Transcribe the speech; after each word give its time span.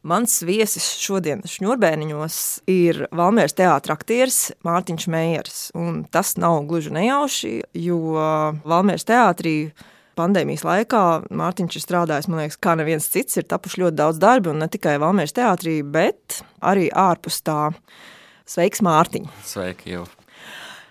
Mans 0.00 0.38
viesis 0.48 0.86
šodien 0.96 1.42
šņurbēniņos 1.44 2.36
ir 2.72 3.02
Valmērs 3.12 3.52
teātra 3.58 3.98
aktieris 3.98 4.54
Mārtiņš 4.64 5.06
Meijers. 5.12 5.58
Un 5.76 6.06
tas 6.08 6.38
nav 6.40 6.62
gluži 6.70 6.92
nejauši, 6.96 7.52
jo 7.76 7.98
Valmērs 8.64 9.04
teātrī 9.10 9.54
pandēmijas 10.16 10.64
laikā 10.64 11.02
Mārtiņš 11.28 11.76
ir 11.76 11.84
strādājis, 11.84 12.30
man 12.32 12.42
liekas, 12.44 12.56
kā 12.64 12.78
neviens 12.80 13.10
cits. 13.12 13.36
Ir 13.40 13.48
tapuši 13.50 13.84
ļoti 13.84 14.00
daudz 14.00 14.22
darbi, 14.22 14.52
un 14.54 14.64
ne 14.64 14.70
tikai 14.72 14.96
Valmērs 15.02 15.36
teātrī, 15.36 15.80
bet 15.84 16.40
arī 16.64 16.88
ārpus 16.88 17.42
tā. 17.44 17.60
Sveiks, 18.48 18.80
Mārtiņ! 18.82 19.28
Sveiki, 19.46 19.98
jau! 19.98 20.08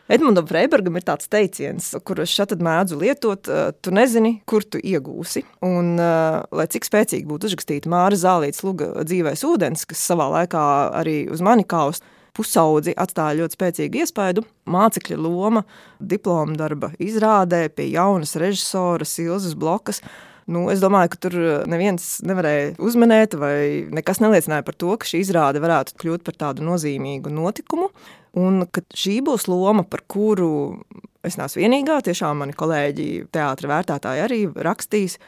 Edmundam 0.10 0.48
Freibergam 0.50 0.96
ir 0.98 1.04
tāds 1.06 1.30
teiciens, 1.30 1.92
kurus 2.02 2.32
šeit 2.34 2.56
mēdzu 2.66 2.98
lietot, 2.98 3.50
tu 3.78 3.92
nezini, 3.94 4.40
kur 4.50 4.66
tu 4.66 4.82
iegūsi. 4.82 5.44
Un, 5.66 5.92
lai 6.00 6.66
cik 6.74 6.88
spēcīgi 6.88 7.30
būtu 7.30 7.52
uzrakstīta 7.52 7.92
Māra 7.94 8.18
Zālītas 8.18 8.64
luga 8.66 8.90
dzīvēs 9.06 9.46
ūdens, 9.46 9.86
kas 9.90 10.02
savā 10.10 10.32
laikā 10.34 10.64
arī 10.98 11.20
uz 11.30 11.44
mani 11.46 11.68
kaust, 11.70 12.02
pusaudzi 12.34 12.96
atstāja 12.98 13.38
ļoti 13.44 13.58
spēcīgu 13.58 14.02
iespaidu. 14.02 14.46
Mācekļa 14.70 15.20
loma 15.22 15.62
diploma 16.00 16.58
darba 16.58 16.90
izrādē 16.98 17.68
pie 17.70 17.92
jaunas 17.94 18.34
režisoras 18.42 19.14
Ilzas 19.22 19.54
Blokas– 19.54 20.02
Nu, 20.50 20.64
es 20.74 20.82
domāju, 20.82 21.12
ka 21.14 21.20
tur 21.28 21.36
neviens 21.70 22.06
nevarēja 22.26 22.72
uzmanēt, 22.82 23.36
vai 23.38 23.86
nekas 23.94 24.22
neliecināja 24.24 24.66
par 24.66 24.78
to, 24.82 24.96
ka 24.98 25.06
šī 25.06 25.22
izrāde 25.22 25.62
varētu 25.62 25.98
kļūt 26.02 26.26
par 26.26 26.40
tādu 26.42 26.66
nozīmīgu 26.66 27.30
notikumu. 27.34 27.92
Un 28.40 28.64
ka 28.74 28.82
šī 28.98 29.20
būs 29.26 29.46
loma, 29.50 29.86
par 29.86 30.02
kuru 30.10 30.80
es 31.26 31.38
neesmu 31.38 31.62
vienīgā. 31.62 32.00
Tiešām 32.06 32.42
mani 32.42 32.58
kolēģi, 32.58 33.08
teātris 33.34 33.70
vērtētāji 33.70 34.26
arī 34.26 34.42
rakstīs, 34.66 35.20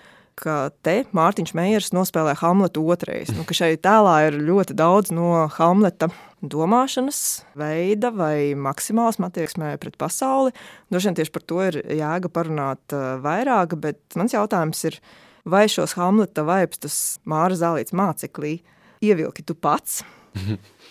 ka 0.42 0.56
te 0.86 1.02
Mārtiņš 1.16 1.54
Meijers 1.58 1.92
nospēlē 1.96 2.34
Hamletu 2.40 2.84
otrais. 2.90 3.32
Nu, 3.36 3.46
šai 3.46 3.76
tēlā 3.82 4.16
ir 4.28 4.40
ļoti 4.42 4.76
daudz 4.78 5.14
no 5.14 5.46
Hamleta 5.56 6.10
domāšanas 6.42 7.20
veida 7.58 8.10
vai 8.16 8.54
maksimāls 8.58 9.22
attieksmē 9.22 9.76
pret 9.82 9.98
pasauli. 10.02 10.56
Droši 10.90 11.10
vien 11.10 11.20
tieši 11.20 11.36
par 11.36 11.46
to 11.46 11.60
ir 11.68 11.82
jēga 12.00 12.32
parunāt 12.34 12.96
vairāk, 13.26 13.78
bet 13.82 14.02
mans 14.18 14.34
jautājums 14.34 14.82
ir, 14.90 14.98
vai 15.46 15.68
šos 15.70 15.94
Hamleta 16.00 16.46
vaipstus 16.48 17.20
Māra 17.30 17.58
Zālīts 17.58 17.94
māceklī 17.94 18.58
ievilki 19.02 19.46
tu 19.46 19.58
pats? 19.58 20.02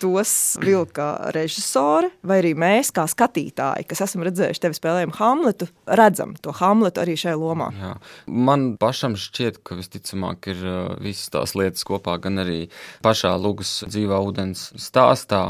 Tos 0.00 0.56
vilka 0.60 1.30
režisori, 1.34 2.08
vai 2.24 2.40
arī 2.40 2.54
mēs, 2.58 2.90
kā 2.96 3.04
skatītāji, 3.10 3.86
kas 3.90 4.02
esam 4.06 4.24
redzējuši 4.26 4.62
tevi 4.64 4.78
spēlējumu 4.78 5.16
Hamletu, 5.18 5.68
redzam 6.00 6.32
to 6.40 6.54
Hamletu 6.56 7.02
arī 7.02 7.18
šajā 7.20 7.36
lomā. 7.40 7.68
Jā. 7.76 7.92
Man 8.26 8.72
pašam 8.80 9.18
šķiet, 9.20 9.60
ka 9.66 9.76
visticamāk 9.78 10.50
ir 10.54 10.64
uh, 10.64 10.80
visas 11.04 11.28
tās 11.34 11.54
lietas 11.58 11.84
kopā, 11.88 12.16
gan 12.22 12.40
arī 12.42 12.62
pašā 13.04 13.34
Lūgas 13.40 13.80
dzīvā 13.90 14.22
ūdens 14.24 14.70
stāstā. 14.80 15.44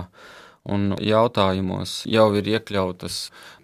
Un 0.70 0.91
jautājumos 1.00 2.02
jau 2.05 2.27
ir 2.36 2.50
iekļautas 2.52 3.14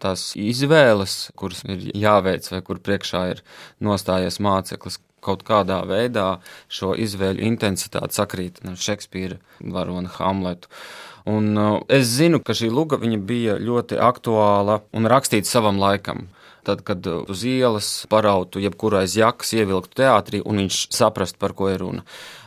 tās 0.01 0.31
izvēles, 0.41 1.27
kuras 1.37 1.61
ir 1.69 1.91
jāveic, 1.93 2.49
vai 2.49 2.63
kur 2.65 2.81
priekšā 2.81 3.21
ir 3.35 3.43
nostājies 3.85 4.41
māceklis, 4.41 4.97
kaut 5.25 5.43
kādā 5.47 5.81
veidā 5.89 6.39
šo 6.69 6.95
izvēļu 6.95 7.45
intensitāti 7.49 8.19
sakrīt 8.19 8.63
ar 8.67 8.79
Šekspīra 8.81 9.41
varoni 9.61 10.13
Hamletu. 10.19 10.71
Un, 11.27 11.51
uh, 11.59 11.81
es 11.91 12.07
zinu, 12.07 12.39
ka 12.39 12.55
šī 12.55 12.71
luga 12.71 13.01
bija 13.03 13.57
ļoti 13.59 13.99
aktuāla 13.99 14.81
un 14.95 15.11
rakstīta 15.11 15.51
savam 15.51 15.81
laikam. 15.83 16.29
Tad, 16.67 16.83
kad 16.83 17.07
uz 17.07 17.45
ielas 17.47 17.89
parautu 18.11 18.59
jebkurā 18.59 19.05
aiz 19.05 19.15
jakas, 19.15 19.53
ievilktu 19.55 20.01
teātrī, 20.01 20.41
un 20.43 20.65
viņš 20.65 20.79
saprastu, 20.91 21.39
par 21.39 21.55
ko 21.55 21.69
ir 21.71 21.79
runa. 21.79 22.03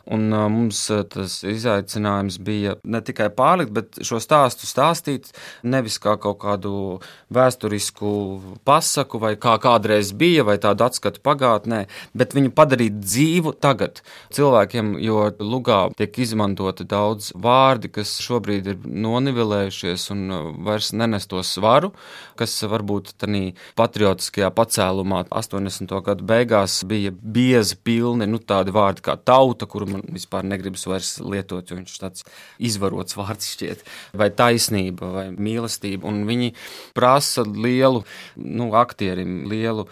Un 0.10 0.30
mums 0.34 0.80
tas 1.14 1.36
izaicinājums 1.46 2.40
bija 2.42 2.76
ne 2.82 3.02
tikai 3.06 3.28
pārlikt, 3.36 3.74
bet 3.76 4.00
šo 4.06 4.18
stāstu 4.24 4.66
stāstīt 4.66 5.30
nevis 5.62 6.00
kā 6.02 6.16
kaut 6.22 6.40
kādu 6.42 6.72
vēsturisku 7.34 8.12
pasaku, 8.66 9.22
vai 9.22 9.36
kā 9.38 9.54
kādreiz 9.62 10.10
bija, 10.18 10.46
vai 10.48 10.58
tādu 10.62 10.88
atskatu 10.88 11.22
pagātnē, 11.26 11.84
bet 12.18 12.34
viņu 12.34 12.54
padarīt 12.58 12.98
dzīvu 13.04 13.54
tagad 13.62 14.02
cilvēkiem, 14.34 14.96
jo 15.04 15.28
lugā 15.38 15.82
tiek 16.00 16.18
izmantoti 16.26 16.88
daudz 16.90 17.30
vārdi, 17.38 17.92
kas 18.00 18.16
šobrīd 18.26 18.72
ir 18.74 18.82
nonivelējušies 18.90 20.08
un 20.16 20.26
vairs 20.66 20.90
nenes 20.98 21.30
to 21.30 21.44
svaru, 21.46 21.94
kas 22.40 22.58
varbūt 22.66 23.14
tādā 23.20 23.44
patriotiskajā 23.78 24.50
pacēlumā 24.58 25.22
80. 25.30 25.94
gadu 26.06 26.26
beigās 26.26 26.82
bija 26.90 27.14
biezi 27.14 27.78
pilni, 27.78 28.26
nu 28.26 28.42
tādi 28.42 28.74
vārdi 28.74 29.06
kā 29.06 29.16
tauta, 29.22 29.70
kuru 29.70 29.99
man 30.00 30.16
vispār 30.16 30.48
negribas 30.48 30.86
vairs 30.90 31.16
lietot, 31.22 31.70
jo 31.70 31.80
viņš 31.80 31.98
tāds 32.02 32.26
izvarots 32.58 33.18
vārds 33.20 33.52
šķiet, 33.56 33.84
vai 34.20 34.30
taisnība, 34.32 35.12
vai 35.16 35.26
mīlestība. 35.36 36.08
Un 36.10 36.24
viņi 36.30 36.54
prasa 36.98 37.46
lielu 37.48 38.04
nu, 38.36 38.72
aktierim, 38.80 39.44
lielu 39.52 39.88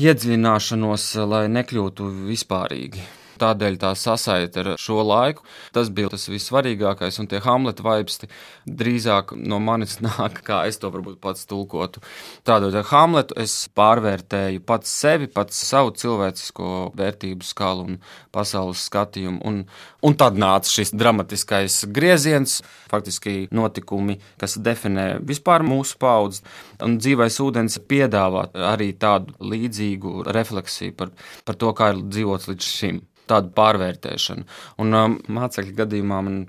iedziļināšanos, 0.00 1.06
lai 1.30 1.46
nekļūtu 1.52 2.10
vispārīgi. 2.28 3.06
Tādēļ 3.40 3.78
tā 3.80 3.94
sasaite 3.96 4.60
ar 4.60 4.68
šo 4.80 5.00
laiku, 5.06 5.44
tas 5.72 5.88
bija 5.92 6.10
tas 6.12 6.26
vissvarīgākais, 6.28 7.20
un 7.22 7.28
tie 7.30 7.40
Hamleta 7.44 7.84
vaipsti 7.86 8.28
drīzāk 8.68 9.32
no 9.38 9.60
manis 9.64 9.98
nāk, 10.04 10.42
kā 10.46 10.62
es 10.68 10.80
to 10.80 10.90
varbūt 10.92 11.20
pats 11.24 11.46
tulkotu. 11.48 12.02
Tādot 12.44 12.76
ar 12.76 12.88
Hamletu 12.90 13.36
es 13.40 13.54
pārvērtēju 13.76 14.64
pats 14.68 14.92
sevi, 15.02 15.30
pats 15.32 15.60
savu 15.70 15.94
cilvēcisko 15.96 16.92
vērtību 16.98 17.46
skalu 17.46 17.86
un 17.88 17.98
pasaules 18.34 18.84
skatījumu, 18.90 19.40
un, 19.46 19.62
un 20.04 20.18
tad 20.20 20.38
nāca 20.40 20.70
šis 20.70 20.92
dramatiskais 20.96 21.84
grieziens, 21.94 22.60
faktiski 22.90 23.48
notikumi, 23.54 24.18
kas 24.40 24.58
definē 24.60 25.06
vispār 25.26 25.64
mūsu 25.66 25.96
paudzes, 26.00 26.44
un 26.84 26.98
dzīvais 27.00 27.40
ūdens 27.42 27.80
piedāvā 27.90 28.48
arī 28.72 28.92
tādu 29.00 29.36
līdzīgu 29.40 30.26
refleksiju 30.28 30.96
par, 30.98 31.14
par 31.46 31.58
to, 31.60 31.72
kā 31.76 31.94
ir 31.94 32.04
dzīvots 32.10 32.50
līdz 32.50 32.74
šim 32.80 33.00
tādu 33.30 33.52
pārvērtēšanu. 33.56 34.48
Un 34.82 34.96
um, 35.02 35.20
mācekļu 35.40 35.76
gadījumā 35.84 36.24
man. 36.26 36.40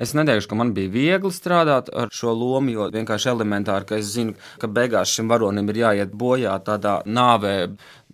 Es 0.00 0.14
neteikšu, 0.16 0.48
ka 0.48 0.56
man 0.56 0.70
bija 0.76 0.88
viegli 0.92 1.30
strādāt 1.32 1.90
ar 1.92 2.08
šo 2.16 2.32
lomu, 2.32 2.72
jo 2.72 2.86
vienkārši 2.92 3.28
elementāri, 3.34 3.84
ka 3.88 3.98
es 4.00 4.14
zinu, 4.14 4.32
ka 4.60 4.68
beigās 4.72 5.12
šim 5.12 5.28
varonim 5.28 5.68
ir 5.68 5.82
jāiet 5.82 6.14
bojā 6.16 6.54
tādā 6.64 6.94
nāvē, 7.04 7.52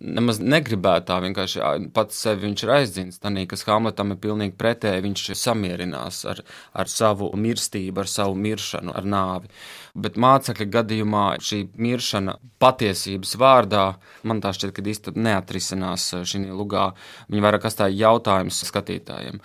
nemaz 0.01 0.39
negribētu 0.41 1.07
tā 1.09 1.17
vienkārši 1.23 1.61
pats 1.95 2.19
sevi 2.23 2.45
viņš 2.45 2.63
ir 2.63 2.71
aizdzins. 2.75 3.19
Tanī, 3.23 3.45
kas 3.49 3.65
Hamletam 3.67 4.13
ir 4.13 4.19
pilnīgi 4.23 4.55
pretēji, 4.59 5.03
viņš 5.05 5.23
samierinās 5.39 6.23
ar, 6.29 6.43
ar 6.77 6.91
savu 6.91 7.31
mirstību, 7.37 8.03
ar 8.03 8.11
savu 8.11 8.37
miršanu, 8.39 8.93
ar 8.97 9.07
nāvi. 9.07 9.51
Bet 9.97 10.19
mācekļa 10.21 10.67
gadījumā 10.75 11.25
šī 11.41 11.63
miršana 11.81 12.37
patiesības 12.61 13.33
vārdā 13.41 13.87
man 14.27 14.41
tā 14.43 14.53
šķiet, 14.53 14.75
ka 14.75 14.85
īsti 14.85 15.15
neatrisinās 15.17 16.11
šī 16.27 16.45
lugā. 16.51 16.91
Viņa 17.31 17.47
vairāk 17.47 17.65
kā 17.65 17.73
tā 17.73 17.89
jautājums 17.93 18.61
skatītājiem. 18.69 19.41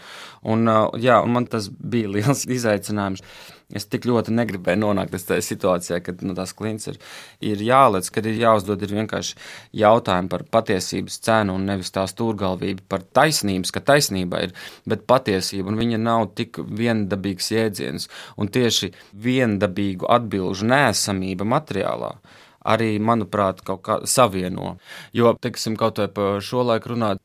Un, 0.53 0.69
jā, 1.01 1.23
un 1.23 1.37
man 1.39 1.49
tas 1.51 1.71
bija 1.73 2.13
liels 2.19 2.47
izaicinājums. 2.49 3.25
Es 3.73 3.87
tik 3.89 4.05
ļoti 4.09 4.34
negribēju 4.37 4.81
nonākt 4.83 5.15
tādā 5.15 5.39
situācijā, 5.45 6.00
kad 6.05 6.21
nu, 6.27 6.34
tās 6.37 6.53
klients 6.56 6.91
ir, 6.91 6.99
ir 7.41 7.62
jālec, 7.65 8.09
kad 8.12 8.27
ir 8.28 8.41
jāuzdod 8.41 8.83
ir 8.84 8.95
vienkārši 8.99 9.39
jautājumi 9.83 10.31
par 10.33 10.45
patiesības 10.53 11.19
cenu 11.25 11.56
un 11.56 11.67
nevis 11.71 11.93
tā 11.95 12.05
stūrgalvība 12.11 12.84
par 12.93 13.06
taisnības, 13.17 13.72
ka 13.72 13.84
taisnība 13.93 14.43
ir, 14.49 14.55
bet 14.89 15.06
patiesība, 15.09 15.72
un 15.72 15.81
viņa 15.81 16.03
nav 16.03 16.28
tik 16.37 16.61
viendabīgs 16.61 17.53
jēdziens, 17.55 18.09
un 18.37 18.53
tieši 18.53 18.93
viendabīgu 19.25 20.11
atbilžu 20.11 20.69
nēsamība 20.69 21.49
materiālā 21.49 22.17
arī, 22.62 22.95
manuprāt, 23.03 23.62
kaut 23.67 23.83
kā 23.87 23.99
savieno. 24.06 24.77
Jo, 25.17 25.34
teiksim, 25.43 25.77
kaut 25.78 25.99
vai 25.99 26.09
par 26.15 26.43
šo 26.45 26.62
laiku 26.69 26.95
runāt, 26.95 27.22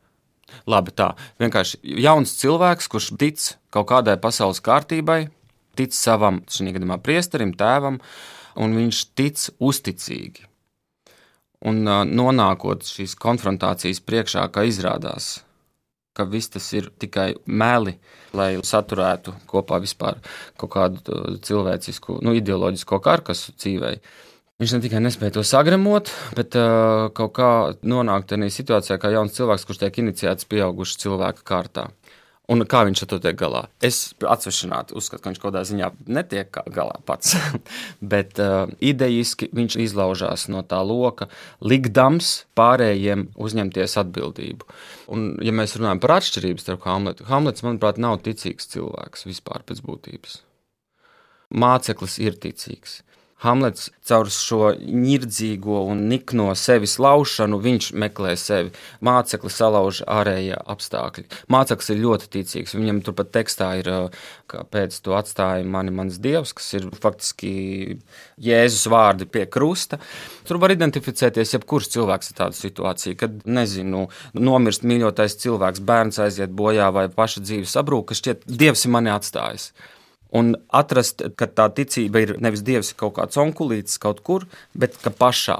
labi 0.69 0.93
tā, 0.95 1.11
vienkārši 1.41 1.79
jauns 2.03 2.35
cilvēks, 2.39 2.89
kurš 2.91 3.11
tic 3.19 3.43
kaut 3.73 3.89
kādai 3.91 4.17
pasaules 4.21 4.63
kārtībai, 4.63 5.27
tic 5.77 5.95
savam, 5.95 6.41
šī 6.51 6.73
gadījumā 6.75 6.99
priesterim, 7.03 7.53
tēvam, 7.57 8.01
un 8.57 8.77
viņš 8.77 9.01
tic 9.17 9.47
uzticīgi. 9.63 10.45
Un 11.67 11.81
nonākot 11.87 12.85
šīs 12.85 13.15
konfrontācijas 13.17 14.01
priekšā, 14.05 14.43
kā 14.53 14.67
izrādās, 14.69 15.39
ka 16.17 16.25
viss 16.29 16.53
tas 16.53 16.67
ir 16.77 16.91
tikai 17.01 17.31
meli, 17.45 17.95
lai 18.37 18.51
saturētu 18.65 19.33
kopā 19.49 19.79
vispār 19.81 20.19
kaut 20.57 20.73
kādu 20.73 21.37
cilvēcisku, 21.45 22.19
nu, 22.25 22.35
ideoloģisko 22.37 23.01
karkasu 23.05 23.55
dzīvei. 23.57 23.97
Viņš 24.57 24.73
ne 24.73 24.81
tikai 24.81 24.99
nespēja 25.05 25.35
to 25.35 25.43
sagremot, 25.45 26.09
bet 26.37 26.55
uh, 26.57 27.11
kaut 27.17 27.33
kā 27.37 27.49
nonākt 27.85 28.31
tādā 28.31 28.49
situācijā, 28.49 28.97
kā 28.97 29.11
jauns 29.13 29.35
cilvēks, 29.37 29.67
kurš 29.69 29.83
tiek 29.83 29.99
iniciēts 30.01 30.49
pieauguša 30.49 31.03
cilvēka 31.03 31.45
kārtā. 31.45 31.83
Un 32.47 32.63
kā 32.63 32.85
viņš 32.87 33.01
ar 33.03 33.09
to 33.11 33.17
tiek 33.19 33.35
galā? 33.35 33.65
Es 33.83 34.13
atsvešināti 34.23 34.95
uzskatu, 34.95 35.19
ka 35.19 35.31
viņš 35.33 35.39
kaut 35.41 35.49
kādā 35.49 35.65
ziņā 35.67 35.89
netiek 36.15 36.59
galā 36.71 36.95
pats. 37.03 37.33
Bet 38.13 38.39
uh, 38.39 38.71
idejiski 38.79 39.49
viņš 39.51 39.75
izlaužās 39.83 40.47
no 40.53 40.61
tā 40.63 40.79
loka, 40.87 41.27
likdams 41.59 42.45
pārējiem 42.55 43.27
uzņemties 43.35 43.97
atbildību. 43.99 44.69
Un, 45.11 45.33
ja 45.43 45.51
mēs 45.55 45.75
runājam 45.75 45.99
par 46.03 46.15
atšķirību 46.21 46.63
starp 46.63 46.87
Hamletu, 46.87 47.27
Hamlets, 47.27 47.65
manuprāt, 47.67 47.99
nav 47.99 48.21
ticīgs 48.23 48.71
cilvēks 48.71 49.27
vispār 49.27 49.67
pēc 49.67 49.83
būtības. 49.83 50.39
Māceklis 51.51 52.15
ir 52.23 52.39
ticīgs. 52.39 53.01
Hamlets 53.43 53.91
caur 54.07 54.29
šo 54.33 54.71
nirdzīgo 54.81 55.83
un 55.91 56.07
nikno 56.09 56.47
sevis 56.57 56.95
laušanu, 56.97 57.59
viņš 57.61 57.89
meklē 58.01 58.31
sevi. 58.39 58.71
Māceklis 59.05 59.59
salauž 59.59 59.99
ārējie 60.09 60.55
apstākļi. 60.73 61.25
Māceklis 61.53 61.91
ir 61.93 61.99
ļoti 62.01 62.31
ticīgs. 62.33 62.73
Viņam 62.73 63.03
turpat 63.05 63.29
tekstā 63.35 63.67
ir, 63.81 63.89
kāpēc 64.49 64.97
tu 65.05 65.13
atstāji 65.17 65.67
mani, 65.69 65.93
mans 65.93 66.17
dievs, 66.23 66.55
kas 66.57 66.71
ir 66.79 66.87
faktiski 67.03 67.51
Jēzus 68.41 68.87
vārdi 68.89 69.27
pie 69.29 69.45
krusta. 69.53 69.99
Tur 70.47 70.57
var 70.63 70.73
identificēties 70.73 71.53
jebkurš 71.57 71.91
cilvēks 71.93 72.33
ar 72.33 72.39
tādu 72.41 72.57
situāciju, 72.57 73.19
kad, 73.21 73.37
nezinu, 73.45 74.07
nomirst 74.33 74.87
mīļotais 74.87 75.37
cilvēks, 75.43 75.83
bērns 75.85 76.17
aiziet 76.25 76.57
bojā 76.57 76.89
vai 76.95 77.05
paša 77.13 77.45
dzīve 77.45 77.69
sabrūk, 77.69 78.09
ka 78.09 78.17
šķiet, 78.17 78.49
dievs 78.49 78.87
ir 78.87 78.95
mani 78.97 79.13
atstājis. 79.13 79.69
Un 80.35 80.55
atrast, 80.75 81.23
ka 81.39 81.47
tā 81.47 81.69
ticība 81.71 82.23
ir 82.23 82.35
nevis 82.43 82.63
dievs, 82.67 82.93
kaut 82.97 83.15
kāds 83.19 83.39
onkulītis 83.39 83.99
kaut 84.03 84.23
kur, 84.27 84.47
bet 84.75 84.97
ka 85.03 85.13
pašā. 85.13 85.57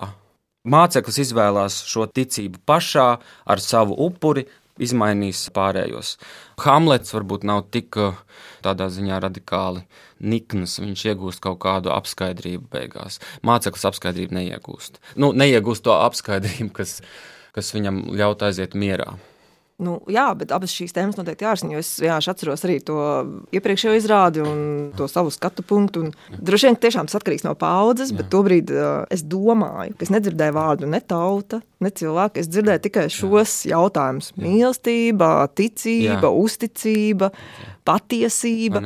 Māceklis 0.68 1.22
izvēlās 1.24 1.84
šo 1.88 2.08
ticību 2.12 2.60
pašā, 2.68 3.10
ar 3.48 3.64
savu 3.64 3.96
upuri, 4.08 4.44
izmainīs 4.78 5.48
pārējos. 5.56 6.18
Hamlets 6.62 7.14
varbūt 7.16 7.46
nav 7.48 7.64
tik 7.74 7.98
uh, 8.02 8.20
tādā 8.66 8.90
ziņā 8.94 9.22
radikāli 9.24 9.84
nikns, 10.20 10.78
viņš 10.82 11.06
iegūst 11.12 11.42
kaut 11.44 11.60
kādu 11.64 11.94
apskaidrību 11.94 12.68
beigās. 12.74 13.22
Māceklis 13.48 13.88
apskaidrību 13.90 14.38
neiegūst. 14.38 15.02
Nu, 15.22 15.32
neiegūst 15.34 15.86
to 15.88 15.96
apskaidrību, 15.96 16.72
kas, 16.78 17.00
kas 17.56 17.74
viņam 17.76 18.04
ļaut 18.18 18.46
aiziet 18.48 18.78
mierā. 18.78 19.16
Nu, 19.78 20.00
jā, 20.10 20.26
bet 20.34 20.50
abas 20.56 20.72
šīs 20.74 20.96
tēmas 20.96 21.20
noteikti 21.20 21.46
jārisina. 21.46 21.78
Es 21.78 21.92
vienkārši 22.02 22.32
atceros 22.32 22.64
arī 22.66 22.80
to 22.82 22.98
iepriekšējo 23.54 23.94
izrādi 24.00 24.42
un 24.42 24.60
to 24.98 25.06
savu 25.12 25.30
skatu 25.34 25.62
punktu. 25.62 26.08
Droši 26.34 26.72
vien 26.72 26.80
tiešām 26.82 27.06
tas 27.06 27.20
atkarīgs 27.20 27.46
no 27.46 27.54
paudzes, 27.60 28.10
bet 28.18 28.32
tobrīd 28.34 28.74
uh, 28.74 29.06
es 29.14 29.22
domāju, 29.22 29.94
ka 29.94 30.08
es 30.08 30.14
nedzirdēju 30.16 30.58
vārdu 30.58 30.90
ne 30.90 31.02
tauta, 31.06 31.62
ne 31.86 31.94
cilvēku. 31.94 32.42
Es 32.42 32.50
dzirdēju 32.50 32.86
tikai 32.88 33.06
šos 33.14 33.60
jautājumus- 33.70 34.34
mīlestība, 34.48 35.32
ticība, 35.54 36.24
jā. 36.26 36.34
uzticība. 36.48 37.30
Jā 37.30 37.77
patiesība. 37.88 38.82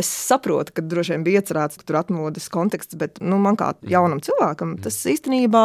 Es 0.00 0.10
saprotu, 0.12 0.74
ka 0.76 0.84
droši 0.84 1.14
vien 1.14 1.24
bija 1.26 1.40
iecerēts 1.40 1.80
tur 1.86 1.98
atmodas 2.02 2.48
konteksts, 2.52 2.96
bet 3.00 3.20
nu, 3.24 3.38
man 3.42 3.56
kā 3.60 3.72
jaunam 3.88 4.20
cilvēkam 4.22 4.76
tas 4.84 4.98
īstenībā 5.08 5.62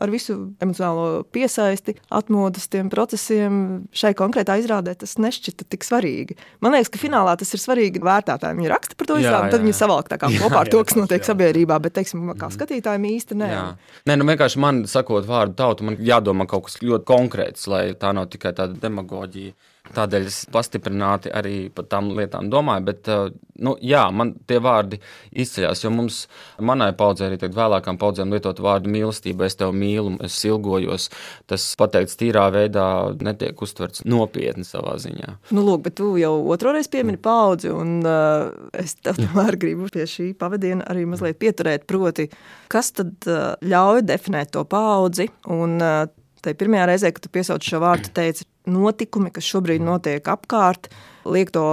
ar 0.00 0.12
visu 0.12 0.36
emocionālo 0.62 1.24
piesaisti, 1.34 1.96
atmodas 2.08 2.68
tiem 2.72 2.90
procesiem 2.92 3.60
šai 3.96 4.12
konkrētā 4.18 4.56
izrādē 4.62 4.96
tas 4.98 5.16
nešķita 5.20 5.68
tik 5.70 5.86
svarīgi. 5.86 6.38
Man 6.64 6.74
liekas, 6.76 6.92
ka 6.92 7.02
finālā 7.02 7.36
tas 7.40 7.52
ir 7.54 7.62
svarīgi 7.62 8.02
vērtētājiem. 8.04 8.60
Viņi 8.62 8.72
raksta 8.72 8.98
par 8.98 9.10
to 9.10 9.18
izrādi, 9.20 9.52
tad 9.54 9.64
viņi 9.64 9.76
savalk 9.76 10.10
tā 10.10 10.20
kā 10.20 10.32
kopā 10.40 10.64
ar 10.64 10.72
to, 10.72 10.82
kas 10.86 10.98
notiek 10.98 11.26
sabiedrībā, 11.26 11.80
bet, 11.84 11.96
teiksim, 11.98 12.24
kā 12.32 12.48
mhm. 12.48 12.56
skatītājiem 12.56 13.08
īsti 13.12 13.40
nē. 13.40 13.50
Jā. 13.50 13.66
Nē, 14.08 14.16
nu 14.20 14.28
vienkārši 14.30 14.62
man 14.62 14.84
sakot 14.90 15.28
vārdu 15.28 15.58
tautu, 15.60 15.86
man 15.88 16.00
jādomā 16.00 16.48
kaut 16.50 16.68
kas 16.68 16.80
ļoti 16.84 17.06
konkrēts, 17.08 17.68
lai 17.70 17.90
tā 18.00 18.14
nav 18.16 18.30
tikai 18.32 18.54
tāda 18.56 18.78
demagoģija. 18.80 19.54
Tādēļ 19.94 20.26
es 20.28 20.42
pastiprināti 20.52 21.32
arī 21.34 21.54
par 21.74 21.88
tām 21.90 22.12
lietām 22.14 22.50
domāju. 22.52 22.84
Bet, 22.86 23.08
eh, 23.10 23.30
nu, 23.58 23.74
jā, 23.82 24.04
man 24.14 24.32
tie 24.46 24.60
vārdi 24.62 25.00
izceļas, 25.32 25.82
jo 25.84 25.90
mums, 25.94 26.20
manai 26.58 26.92
paudzei, 26.96 27.28
arī 27.30 27.50
vēlākām 27.56 27.98
paudzēm 27.98 28.30
lietot 28.34 28.62
vārdu 28.62 28.92
mīlestība, 28.92 29.46
es 29.46 29.58
tevi 29.58 29.74
mīlu, 29.80 30.14
es 30.24 30.38
ilgojos. 30.46 31.08
Tas 31.50 31.64
pateikts 31.80 32.18
tīrā 32.20 32.46
veidā 32.54 32.86
netiek 33.20 33.60
uztverts 33.60 34.04
nopietni 34.04 34.64
savā 34.64 34.96
ziņā. 35.02 35.36
Nu, 35.50 35.64
lūk, 35.66 35.82
bet 35.88 35.98
tu 35.98 36.14
jau 36.20 36.36
otro 36.54 36.74
reizi 36.76 36.92
piemini 36.94 37.18
paudzi, 37.18 37.72
un 37.74 37.98
uh, 38.06 38.50
es 38.72 38.94
tomēr 39.02 39.58
gribu 39.60 39.90
pie 39.92 40.06
šī 40.06 40.30
pavadiena 40.38 40.86
arī 40.90 41.06
mazliet 41.10 41.40
pieturēt. 41.42 41.88
Proti, 41.90 42.30
kas 42.70 42.94
tad 42.94 43.16
uh, 43.26 43.58
ļauj 43.66 44.06
definēt 44.06 44.54
to 44.54 44.64
paudzi? 44.70 45.30
Un, 45.50 45.78
uh, 45.82 46.06
Tai 46.40 46.54
pirmajā 46.56 46.86
reizē, 46.88 47.10
kad 47.12 47.24
tu 47.26 47.30
piesauc 47.32 47.64
šo 47.64 47.82
vārdu, 47.82 48.08
teici, 48.16 48.46
notikumi, 48.68 49.32
kas 49.34 49.46
šobrīd 49.48 49.82
notiek 49.84 50.28
apkārt, 50.28 50.90
liek 51.24 51.52
to 51.54 51.64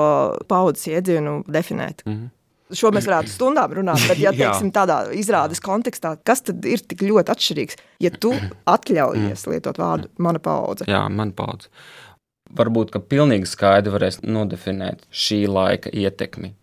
paudzes 0.47 0.87
iedzienu 0.87 1.41
definēt. 1.47 2.03
Mm 2.05 2.13
-hmm. 2.13 2.33
Šo 2.75 2.89
mēs 2.91 3.05
varētu 3.07 3.31
stundām 3.31 3.73
runāt, 3.73 4.01
bet, 4.09 4.19
ja 4.19 4.33
teiksim, 4.41 4.71
tādā 4.75 4.99
izrādes 5.15 5.61
kontekstā, 5.63 6.17
kas 6.23 6.41
tad 6.41 6.65
ir 6.65 6.79
tik 6.79 7.01
ļoti 7.07 7.31
atšķirīgs, 7.31 7.75
ja 8.03 8.11
tu 8.11 8.33
atļaujies 8.75 9.47
lietot 9.47 9.77
vārdu 9.77 10.09
mana 10.17 10.39
paudze? 10.39 10.87
Jā, 10.87 11.07
mana 11.09 11.31
paudze. 11.31 11.67
Varbūt, 12.57 12.91
ka 12.91 12.99
pilnīgi 12.99 13.45
skaidri 13.45 13.91
varēs 13.91 14.21
nodefinēt 14.23 15.03
šī 15.11 15.47
laika 15.51 15.89
ietekmi. 15.91 16.53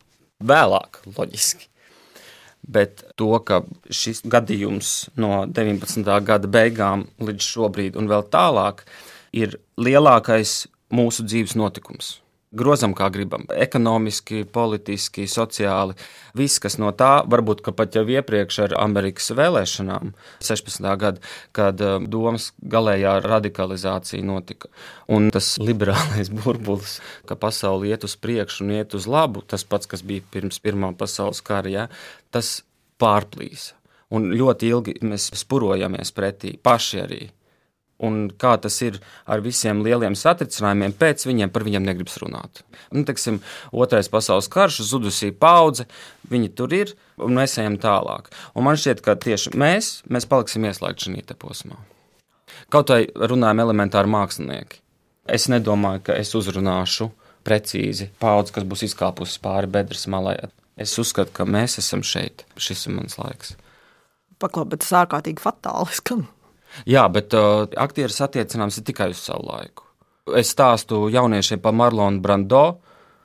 Vēlāk, 0.45 1.01
loģiski. 1.17 1.69
Bet 2.65 3.05
to, 3.21 3.29
ka 3.45 3.61
šis 3.93 4.23
gadījums 4.25 5.11
no 5.21 5.45
19. 5.45 6.07
gada 6.25 6.49
beigām 6.49 7.05
līdz 7.21 7.49
šobrīd 7.53 7.99
un 8.01 8.09
vēl 8.09 8.25
tālāk 8.33 8.87
ir 9.35 9.59
lielākais 9.81 10.65
mūsu 10.95 11.27
dzīves 11.27 11.57
notikums. 11.59 12.19
Grozam, 12.55 12.93
kā 12.95 13.09
gribam, 13.11 13.49
ekonomiski, 13.51 14.45
politiski, 14.47 15.25
sociāli. 15.27 15.97
Viss, 16.39 16.61
kas 16.63 16.77
no 16.79 16.93
tā, 16.95 17.25
varbūt 17.27 17.65
pat 17.75 17.99
jau 17.99 18.05
iepriekš 18.07 18.61
ar 18.69 18.77
Amerikas 18.79 19.33
vēlēšanām, 19.35 20.13
16. 20.39 20.87
gada, 21.01 21.33
kad 21.57 21.83
uh, 21.83 21.97
domas 21.99 22.53
galējā 22.63 23.17
radikalizācija 23.27 24.23
notika. 24.23 24.71
Un 25.11 25.33
tas 25.35 25.57
liberālais 25.59 26.31
burbulis, 26.39 27.01
ka 27.27 27.35
pasaule 27.35 27.91
iet 27.91 28.07
uz 28.07 28.15
priekšu 28.15 28.69
un 28.69 28.77
iet 28.79 28.95
uz 28.95 29.11
labu, 29.11 29.43
tas 29.43 29.67
pats, 29.67 29.91
kas 29.91 30.07
bija 30.07 30.23
pirms 30.31 30.63
Pirmā 30.63 30.95
pasaules 30.95 31.43
kara, 31.43 31.75
ja, 31.75 31.89
tas 32.31 32.61
pārplīsa. 33.03 33.75
Un 34.15 34.31
ļoti 34.31 34.71
ilgi 34.71 35.01
mēs 35.03 35.33
spurojamies 35.35 36.15
pretī 36.15 36.55
paši 36.63 37.03
arī 37.03 37.25
un 38.03 38.29
kā 38.41 38.55
tas 38.61 38.77
ir 38.83 38.99
ar 39.31 39.43
visiem 39.45 39.83
lieliem 39.85 40.17
satricinājumiem, 40.19 40.95
pēc 40.99 41.27
viņiem 41.29 41.53
par 41.55 41.65
viņiem 41.67 41.87
negribas 41.87 42.19
runāt. 42.23 42.63
Nu, 42.91 43.05
teksim, 43.07 43.41
otrais 43.73 44.11
pasaules 44.13 44.51
karš, 44.51 44.83
zudusī 44.89 45.31
paudze, 45.31 45.87
viņi 46.31 46.53
tur 46.59 46.75
ir, 46.75 46.95
un 47.23 47.39
mēs 47.39 47.59
ejam 47.63 47.79
tālāk. 47.81 48.31
Un 48.55 48.67
man 48.67 48.79
šķiet, 48.81 49.03
ka 49.05 49.17
tieši 49.21 49.55
mēs, 49.59 49.97
mēs 50.11 50.29
paliksim 50.31 50.67
ieslēgti 50.67 51.11
šajā 51.11 51.39
posmā. 51.39 51.79
Kaut 52.73 52.91
vai 52.91 53.05
runājam 53.15 53.63
elementāri 53.65 54.11
mākslinieki. 54.11 54.81
Es 55.25 55.47
nedomāju, 55.49 56.03
ka 56.09 56.17
es 56.21 56.35
uzrunāšu 56.37 57.09
precīzi 57.45 58.11
paudzi, 58.21 58.53
kas 58.57 58.67
būs 58.69 58.85
izkāpusi 58.89 59.41
pāri 59.45 59.71
bedres 59.71 60.07
malai. 60.11 60.37
Es 60.81 60.97
uzskatu, 60.99 61.33
ka 61.33 61.47
mēs 61.49 61.79
esam 61.81 62.03
šeit. 62.05 62.45
Šis 62.61 62.89
ir 62.89 62.97
mans 62.97 63.17
laiks. 63.21 63.55
Paklaus, 64.43 64.69
bet 64.73 64.83
tas 64.83 64.93
ārkārtīgi 65.05 65.43
fatāli 65.43 65.95
skan. 65.95 66.27
Jā, 66.91 67.07
bet 67.13 67.35
uh, 67.37 67.65
aktieris 67.81 68.21
attiecināms 68.25 68.83
tikai 68.85 69.13
uz 69.15 69.23
savu 69.23 69.47
laiku. 69.49 69.87
Es 70.33 70.55
stāstu 70.55 71.07
jauniešiem 71.13 71.61
par 71.61 71.77
Marlonu 71.77 72.23
Brando. 72.25 72.65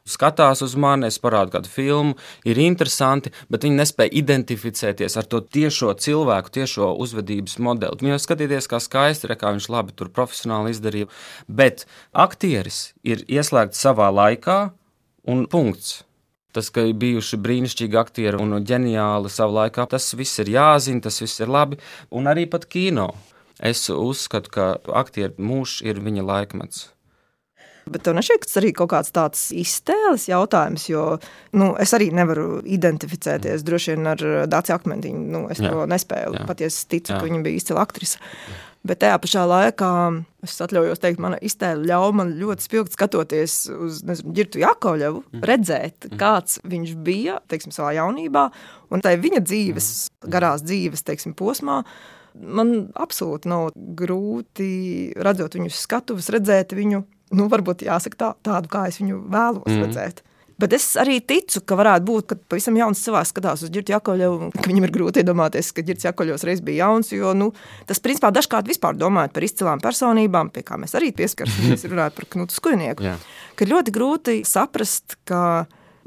Skatās 0.10 0.64
uz 0.66 0.74
mani, 0.80 1.06
es 1.08 1.20
parādu 1.22 1.54
kādu 1.54 1.70
filmu, 1.70 2.16
ir 2.48 2.58
interesanti, 2.64 3.30
bet 3.52 3.66
viņi 3.66 3.78
nespēja 3.78 4.16
identificēties 4.24 5.18
ar 5.20 5.28
to 5.30 5.42
tiešo 5.44 5.94
cilvēku, 6.02 6.54
tiešo 6.56 6.90
uzvedības 7.04 7.60
modeli. 7.62 8.00
Viņi 8.02 8.16
jau 8.16 8.22
skatīties, 8.24 8.70
kā 8.72 8.80
skaisti, 8.82 9.30
re, 9.30 9.38
kā 9.38 9.54
viņš 9.54 9.70
labi 9.70 9.94
tur 9.94 10.10
profesionāli 10.16 10.74
izdarīja. 10.74 11.12
Bet 11.46 11.86
aktieris 12.26 12.96
ir 13.06 13.22
ieslēgts 13.30 13.86
savā 13.86 14.10
laikā 14.10 14.60
un 15.30 15.46
punkts. 15.52 16.00
Tas, 16.58 16.72
ka 16.74 16.82
ir 16.90 16.96
bijuši 16.98 17.38
brīnišķīgi 17.38 17.98
aktieri 18.02 18.40
un 18.42 18.58
ģeniāli 18.66 19.30
savā 19.30 19.66
laikā, 19.66 19.86
tas 19.92 20.10
viss 20.18 20.42
ir 20.42 20.50
jāzina, 20.56 21.04
tas 21.06 21.22
viss 21.22 21.44
ir 21.44 21.52
labi, 21.54 21.78
un 22.10 22.26
arī 22.32 22.48
pat 22.50 22.66
kino. 22.66 23.12
Es 23.60 23.84
uzskatu, 23.92 24.52
ka 24.54 24.70
aktieru 24.96 25.36
mūžs 25.42 25.82
ir 25.84 26.00
viņa 26.04 26.24
laikmets. 26.24 26.88
Bet 27.90 28.04
tev 28.06 28.16
nešķiet, 28.18 28.44
ka 28.44 28.48
tas 28.48 28.60
arī 28.62 28.70
kaut 28.78 28.92
kāds 28.92 29.12
tāds 29.16 29.44
iztēles 29.56 30.28
jautājums, 30.30 30.86
jo 30.92 31.04
nu, 31.58 31.72
es 31.82 31.94
arī 31.98 32.12
nevaru 32.14 32.60
identificēties 32.62 33.66
droši 33.66 33.96
vien 33.96 34.12
ar 34.12 34.24
Dāci 34.52 34.74
Akmentiņu. 34.76 35.22
Nu, 35.34 35.44
es 35.50 35.62
jā, 35.64 35.72
to 35.74 35.88
nespēju. 35.90 36.36
Jā, 36.38 36.48
Patiesi 36.50 36.86
ticu, 36.92 37.16
jā. 37.16 37.18
ka 37.18 37.26
viņa 37.26 37.42
bija 37.46 37.62
izcila 37.62 37.86
aktrise. 37.86 38.22
Bet 38.88 39.02
tajā 39.02 39.18
pašā 39.20 39.42
laikā 39.50 39.90
es 40.46 40.54
atļaujos 40.64 41.02
teikt, 41.04 41.20
mana 41.20 41.40
iztēle 41.44 41.84
ļauj 41.90 42.14
man 42.16 42.30
ļoti 42.40 42.64
spilgti 42.64 42.96
skatoties 42.96 43.56
uz 43.74 44.00
Girtu 44.24 44.62
Jakovļevu, 44.62 45.26
mm. 45.26 45.42
redzēt, 45.50 46.08
mm. 46.08 46.20
kāds 46.22 46.62
viņš 46.64 46.94
bija 47.04 47.42
teiksim, 47.52 47.74
savā 47.76 47.92
jaunībā 47.98 48.46
un 48.94 49.04
tai 49.04 49.18
viņa 49.20 49.44
dzīves, 49.44 49.90
mm. 49.90 50.32
garās 50.32 50.64
dzīves 50.64 51.04
teiksim, 51.10 51.36
posmā 51.36 51.82
man 52.40 52.90
absolūti 53.00 53.50
nav 53.52 53.70
grūti, 53.76 54.70
redzot 55.20 55.58
viņu 55.58 55.74
skatuves, 55.76 56.32
redzēt 56.34 56.76
viņu 56.78 57.04
nu, 57.36 57.46
varbūt 57.52 57.86
jāsaka 57.86 58.20
tā, 58.20 58.32
tādu, 58.46 58.72
kā 58.72 58.88
es 58.90 59.00
viņu 59.02 59.22
vēlos 59.30 59.70
mm. 59.70 59.86
redzēt. 59.86 60.24
Bet 60.60 60.74
es 60.76 60.86
arī 61.00 61.22
ticu, 61.24 61.62
ka 61.64 61.78
varētu 61.80 62.04
būt, 62.04 62.26
ka 62.28 62.36
pavisam 62.52 62.76
jauns 62.76 63.00
cilvēks 63.06 63.32
skatās 63.32 63.62
uz 63.64 63.70
Girtu 63.72 63.94
Jakovļevu, 63.94 64.50
ka 64.58 64.66
viņam 64.68 64.88
ir 64.90 64.92
grūti 64.92 65.22
iedomāties, 65.22 65.70
ka 65.72 65.86
Girts 65.88 66.04
Jakovļevs 66.04 66.44
reiz 66.50 66.64
bija 66.66 66.90
jauns, 66.90 67.14
jo 67.16 67.32
nu, 67.38 67.54
tas 67.88 68.04
principā 68.04 68.34
dažkārt 68.36 68.68
vispār 68.68 68.98
domājot 69.00 69.38
par 69.38 69.46
izcilām 69.48 69.80
personībām, 69.84 70.52
pie 70.52 70.66
kā 70.68 70.76
mēs 70.82 70.98
arī 71.00 71.14
pieskarsimies, 71.16 71.88
runājot 71.94 72.18
par 72.18 72.28
Knutu 72.36 72.58
Skujnieku, 72.58 73.16
ka 73.56 73.70
ļoti 73.72 73.96
grūti 73.96 74.36
saprast, 74.48 75.16
ka 75.30 75.42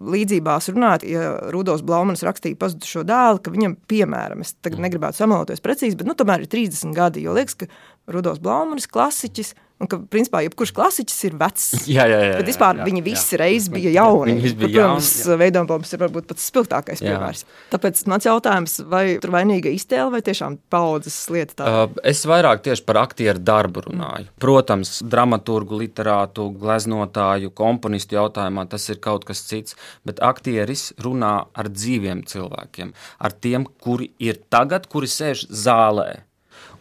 līdzībās 0.01 0.71
runāt, 0.73 1.05
ja 1.07 1.35
Rudolfs 1.53 1.85
Blaumanis 1.87 2.25
rakstīja 2.27 2.59
pazudušo 2.61 3.05
dēlu, 3.09 3.43
ka 3.43 3.53
viņam, 3.55 3.77
piemēram, 3.91 4.45
es 4.45 4.55
tagad 4.65 4.83
negribētu 4.85 5.21
samaloties 5.21 5.63
precīzi, 5.65 5.99
bet 6.01 6.09
nu, 6.09 6.17
tomēr 6.19 6.45
ir 6.45 6.51
30 6.53 6.97
gadi, 6.97 7.27
jo 7.27 7.37
liekas, 7.37 7.59
ka 7.61 7.69
Rudolfs 8.13 8.43
Blaumanis, 8.43 8.89
klasiķis, 8.91 9.55
Un 9.83 9.91
ka, 9.91 9.99
principā, 10.12 10.45
jebkurš 10.47 10.71
klasiķis 10.77 11.19
ir 11.27 11.37
vecs. 11.41 11.65
Jā, 11.97 12.05
jā, 12.07 12.19
jā. 12.23 12.37
Bet 12.39 12.49
vispār 12.53 12.79
jā, 12.79 12.87
viņi 12.87 13.03
visi 13.05 13.35
jā. 13.35 13.41
reiz 13.41 13.67
bija 13.73 13.91
jauni. 13.97 14.37
Viņi 14.39 14.53
bija 14.61 14.85
Protams, 14.87 15.11
Veidombams 15.41 15.93
ir 15.93 16.01
varbūt 16.05 16.29
pats 16.31 16.47
spilgtākais 16.51 17.03
piemērs. 17.03 17.43
Tāpēc 17.73 18.03
mans 18.11 18.29
jautājums, 18.29 18.77
vai 18.89 19.03
tur 19.23 19.35
vainīga 19.35 19.73
iztēle 19.75 20.09
vai 20.15 20.23
tiešām 20.25 20.61
paudzes 20.73 21.19
lieta? 21.35 21.57
Tā? 21.59 21.67
Uh, 21.67 22.01
es 22.12 22.23
vairāk 22.29 22.62
tieši 22.65 22.87
par 22.87 23.03
aktieru 23.03 23.43
darbu 23.43 23.87
runāju. 23.89 24.29
Mm. 24.29 24.39
Protams, 24.45 24.95
dramaturgu, 25.03 25.83
literātu, 25.83 26.49
gleznotāju, 26.62 27.53
komponistu 27.59 28.21
jautājumā 28.21 28.69
tas 28.71 28.87
ir 28.93 29.03
kaut 29.03 29.27
kas 29.29 29.43
cits, 29.49 29.79
bet 30.07 30.23
aktieris 30.23 30.93
runā 31.03 31.35
ar 31.59 31.73
dzīviem 31.73 32.23
cilvēkiem, 32.31 32.95
ar 33.19 33.35
tiem, 33.35 33.67
kuri 33.83 34.12
ir 34.23 34.39
tagad, 34.53 34.87
kuri 34.93 35.11
sēž 35.11 35.49
zālē 35.51 36.23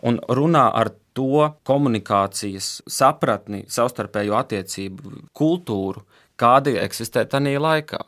un 0.08 0.20
runā 0.30 0.68
ar 0.74 0.92
to 1.14 1.48
komunikācijas 1.68 2.82
sapratni, 2.90 3.66
savstarpējo 3.70 4.38
attiecību 4.40 5.16
kultūru, 5.38 6.06
kāda 6.40 6.78
eksistē 6.86 7.26
tajā 7.30 7.62
laikā. 7.62 8.02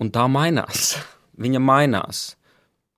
Un 0.00 0.12
tā 0.14 0.26
mainās. 0.30 0.94
Viņa 1.40 1.60
mainās. 1.60 2.36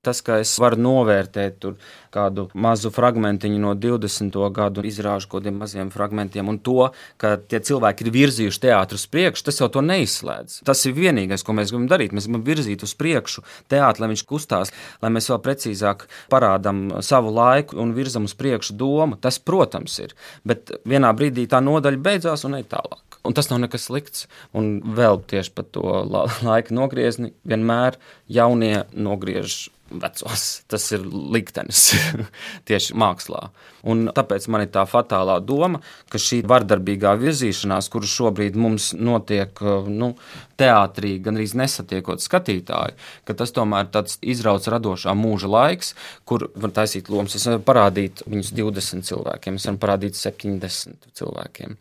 Tas, 0.02 0.18
ka 0.26 0.40
es 0.42 0.50
varu 0.58 0.80
novērtēt 0.82 1.62
kādu 2.10 2.48
mazu 2.58 2.90
fragment 2.90 3.44
no 3.62 3.70
20. 3.78 4.34
gadu 4.50 4.82
izrāžu 4.82 5.28
kaut 5.30 5.44
kādiem 5.44 5.60
maziem 5.62 5.92
fragmentiem, 5.94 6.48
un 6.50 6.56
to, 6.58 6.88
ka 7.22 7.36
tie 7.38 7.60
cilvēki 7.62 8.02
ir 8.02 8.10
virzījuši 8.16 8.62
teātru 8.64 8.98
uz 8.98 9.04
priekšu, 9.06 9.44
tas 9.46 9.60
jau 9.60 9.68
to 9.70 9.78
neizslēdz. 9.86 10.56
Tas 10.66 10.80
ir 10.90 10.96
vienīgais, 10.96 11.44
ko 11.46 11.54
mēs 11.54 11.70
gribam 11.70 11.84
darīt. 11.86 12.16
Mēs 12.18 12.26
gribam 12.26 12.42
virzīt 12.48 12.82
uz 12.82 12.96
priekšu 12.98 13.44
teātru, 13.70 14.02
lai 14.02 14.08
viņš 14.10 14.24
kustās, 14.26 14.72
lai 15.04 15.10
mēs 15.14 15.30
vēl 15.30 15.38
precīzāk 15.44 16.02
parādām 16.34 16.88
savu 16.98 17.30
laiku 17.36 17.78
un 17.78 17.92
virzam 17.94 18.26
uz 18.26 18.34
priekšu 18.34 18.74
domu. 18.80 19.20
Tas, 19.22 19.38
protams, 19.38 20.00
ir. 20.02 20.16
Bet 20.42 20.72
vienā 20.82 21.12
brīdī 21.14 21.44
tā 21.46 21.60
nodaļa 21.62 22.02
beidzās 22.08 22.42
un 22.48 22.58
ej 22.58 22.66
tālāk. 22.74 23.20
Un 23.22 23.38
tas 23.38 23.52
nav 23.52 23.62
nekas 23.62 23.86
slikts. 23.86 24.26
Un 24.50 24.80
vēl 24.98 25.22
tieši 25.30 25.54
par 25.54 25.70
to 25.70 26.02
laika 26.50 26.74
nogriezni 26.74 27.30
vienmēr 27.46 28.00
jaunie 28.26 28.82
nogriež 28.90 29.68
vecos. 30.00 30.62
Tas 30.70 30.86
ir 30.94 31.04
liktenis 31.04 31.90
tieši 32.68 32.96
mākslā. 32.98 33.48
Un 33.88 34.06
tāpēc 34.14 34.46
man 34.52 34.64
ir 34.64 34.70
tā 34.74 34.84
fatālā 34.86 35.38
doma, 35.42 35.80
ka 36.12 36.20
šī 36.22 36.42
vardarbīgā 36.48 37.16
virzīšanās, 37.18 37.90
kuru 37.92 38.08
šobrīd 38.08 38.56
mums 38.58 38.92
notiek 38.94 39.58
nu, 39.90 40.12
teātrī, 40.60 41.16
gan 41.22 41.38
arī 41.38 41.48
nesatiekot 41.62 42.22
skatītāju, 42.22 42.96
ka 43.26 43.36
tas 43.38 43.54
tomēr 43.56 43.88
ir 43.88 43.92
tāds 43.96 44.20
izrauts 44.22 44.70
radošā 44.70 45.14
mūža 45.18 45.50
laiks, 45.50 45.94
kur 46.28 46.46
var 46.54 46.74
taisīt 46.78 47.10
lomas. 47.12 47.34
Es 47.38 47.48
varu 47.50 47.64
parādīt 47.66 48.22
viņus 48.28 48.54
20 48.58 49.08
cilvēkiem, 49.10 49.58
es 49.58 49.68
varu 49.70 49.82
parādīt 49.82 50.18
70 50.20 51.10
cilvēkiem. 51.18 51.76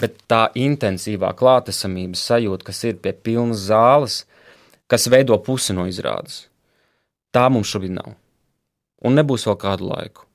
Bet 0.00 0.24
tā 0.30 0.48
intensīvā 0.58 1.30
klātesamības 1.38 2.24
sajūta, 2.32 2.70
kas 2.70 2.82
ir 2.88 2.96
pie 3.04 3.12
pilnas 3.14 3.68
zāles, 3.68 4.24
kas 4.90 5.06
veido 5.12 5.36
pusi 5.44 5.76
no 5.76 5.86
izrādes 5.90 6.46
Tā 7.34 7.48
mums 7.50 7.72
šobrīd 7.72 7.96
nav. 7.96 8.14
Un 9.04 9.18
nebūs 9.18 9.48
vēl 9.48 9.58
kādu 9.60 9.90
laiku. 9.90 10.28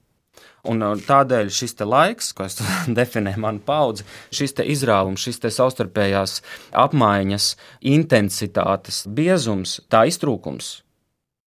Un 0.67 0.83
uh, 0.83 0.97
tādēļ 0.99 1.51
šis 1.55 1.77
laiks, 1.87 2.33
ko 2.35 2.45
es 2.47 2.59
definēju, 2.99 3.39
manu 3.39 3.63
paudzi, 3.65 4.05
šis 4.35 4.57
izrāvums, 4.65 5.23
šis 5.23 5.39
savstarpējās 5.55 6.41
apmaiņas, 6.75 7.53
intensitātes, 7.95 9.05
biezums, 9.07 9.79
tā 9.87 10.03
iztrūkums, 10.11 10.73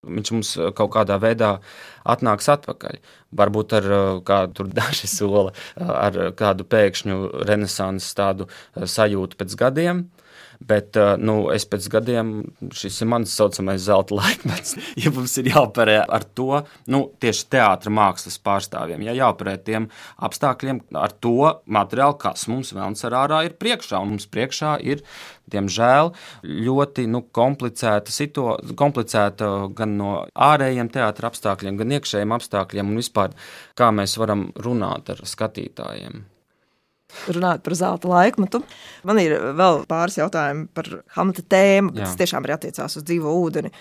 viņš 0.08 0.32
mums 0.32 0.54
uh, 0.56 0.70
kaut 0.76 0.94
kādā 0.96 1.20
veidā 1.20 1.52
atnāks 2.08 2.48
atpakaļ. 2.56 3.02
Varbūt 3.36 3.76
ar 3.76 3.90
uh, 3.92 4.16
kādu 4.24 4.70
dažu 4.80 5.10
soli, 5.10 5.52
ar 5.76 6.18
kādu 6.38 6.66
pēkšņu 6.72 7.44
renesansu, 7.44 8.16
tādu 8.16 8.48
sajūtu 8.80 9.38
pēc 9.40 9.60
gadiem. 9.60 10.06
Bet 10.62 10.96
uh, 11.00 11.14
nu, 11.18 11.48
es 11.54 11.64
pēc 11.66 11.88
gadiem, 11.90 12.30
šis 12.76 13.00
ir 13.02 13.08
mans 13.10 13.32
saucamais 13.34 13.82
zelta 13.82 14.14
laikmets, 14.20 14.76
ja 15.00 15.10
mums 15.14 15.34
ir 15.40 15.50
jāoperē 15.52 15.98
ar 16.06 16.26
to 16.38 16.62
nu, 16.92 17.04
tieši 17.22 17.48
teātris 17.56 17.94
mākslas 17.94 18.38
pārstāvjiem, 18.44 19.02
ja 19.08 19.16
jāoperē 19.18 19.56
tiem 19.66 19.88
apstākļiem, 20.22 20.82
ar 20.98 21.14
to 21.24 21.52
materiālu, 21.66 22.18
kas 22.22 22.46
mums 22.50 22.72
vēlams 22.76 23.02
ar 23.08 23.18
ārā 23.24 23.42
ir 23.48 23.56
priekšā. 23.58 24.00
Un 24.02 24.14
mums 24.14 24.28
priekšā 24.30 24.76
ir, 24.86 25.02
diemžēl, 25.52 26.12
ļoti 26.68 27.08
nu, 27.10 27.24
komplicēta 27.34 28.14
situācija, 28.14 28.76
komplicēta 28.78 29.52
gan 29.76 29.96
no 29.98 30.14
ārējiem 30.32 30.92
teātris 30.94 31.32
apstākļiem, 31.32 31.80
gan 31.80 31.96
iekšējiem 31.98 32.36
apstākļiem 32.38 32.92
un 32.92 33.02
vispār 33.02 33.34
kā 33.78 33.90
mēs 33.94 34.18
varam 34.20 34.50
runāt 34.62 35.10
ar 35.12 35.26
skatītājiem 35.26 36.22
runāt 37.32 37.62
par 37.64 37.76
zelta 37.78 38.10
laikmetu. 38.10 38.62
Man 39.08 39.20
ir 39.22 39.34
vēl 39.58 39.82
pāris 39.90 40.18
jautājumi 40.20 40.68
par 40.74 40.88
Hamleta 41.16 41.44
tēmu, 41.54 41.94
kas 41.96 42.16
tiešām 42.20 42.46
ir 42.46 42.56
attiecās 42.56 42.98
uz 42.98 43.06
dzīvo 43.08 43.32
ūdeni. 43.42 43.72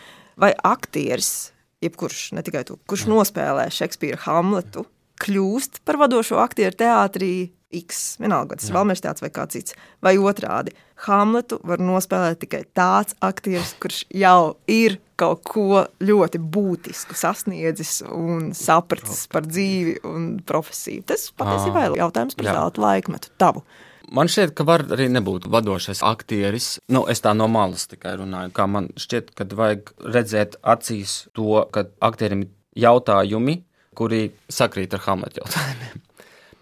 Vai 0.42 0.52
aktieris, 0.66 1.52
jebkurš, 1.84 2.32
ne 2.38 2.44
tikai 2.46 2.64
tu, 2.68 2.80
kurš 2.90 3.06
Jā. 3.06 3.14
nospēlē 3.14 3.68
Šekspīra 3.74 4.22
Hamletu, 4.26 4.86
kļūst 5.22 5.84
par 5.86 6.00
vadošo 6.02 6.40
aktieru 6.42 6.78
teātrī 6.80 7.34
X, 7.74 8.18
vienalga, 8.22 8.58
tas 8.60 8.70
ir 8.70 8.76
Valmērs 8.76 9.04
teātris 9.04 9.24
vai 9.26 9.32
kāds 9.34 9.58
cits, 9.58 9.76
vai 10.04 10.16
otrādi. 10.20 10.74
Hamletu 11.06 11.58
var 11.66 11.82
nospēlēt 11.82 12.44
tikai 12.44 12.62
tāds 12.78 13.16
aktieris, 13.26 13.74
kurš 13.82 14.04
jau 14.14 14.58
ir 14.70 15.00
kaut 15.22 15.42
ko 15.46 15.84
ļoti 16.02 16.42
būtisku 16.42 17.18
sasniedzis 17.18 18.02
un 18.10 18.52
sapratis 18.58 19.24
par 19.32 19.48
dzīvi 19.48 20.00
un 20.08 20.28
profesiju. 20.46 21.06
Tas 21.10 21.30
patiesībā 21.38 21.88
ir 21.88 21.98
jautājums 22.02 22.38
par 22.38 22.52
zelta 22.52 22.86
laikmetu 22.86 23.34
tavu. 23.42 23.66
Man 24.12 24.28
šķiet, 24.28 24.52
ka 24.58 24.66
var 24.68 24.84
arī 24.92 25.08
nebūt 25.08 25.48
vadošais 25.48 26.02
aktieris. 26.04 26.74
Nu, 26.92 27.06
es 27.08 27.24
tā 27.24 27.32
no 27.38 27.48
malas 27.48 27.88
tikai 27.88 28.18
runāju. 28.20 28.52
Kā 28.58 28.66
man 28.68 28.90
šķiet, 29.00 29.32
ka 29.38 29.48
vajag 29.56 29.94
redzēt 30.04 30.58
acīs 30.68 31.22
to, 31.38 31.64
ka 31.72 31.86
aktierim 32.04 32.44
ir 32.44 32.52
jautājumi, 32.84 33.62
kuri 33.96 34.26
sakrīt 34.52 34.98
ar 34.98 35.06
Hamleta 35.08 35.46
jautājumiem 35.46 36.08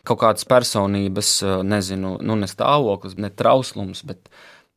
kaut 0.10 0.22
kādas 0.24 0.48
personības, 0.50 1.34
eh, 1.46 1.58
nezinu, 1.66 2.18
nu, 2.26 2.38
ne 2.40 2.50
stāvoklis, 2.50 3.18
ne 3.22 3.30
trauslums, 3.30 4.04
bet, 4.08 4.32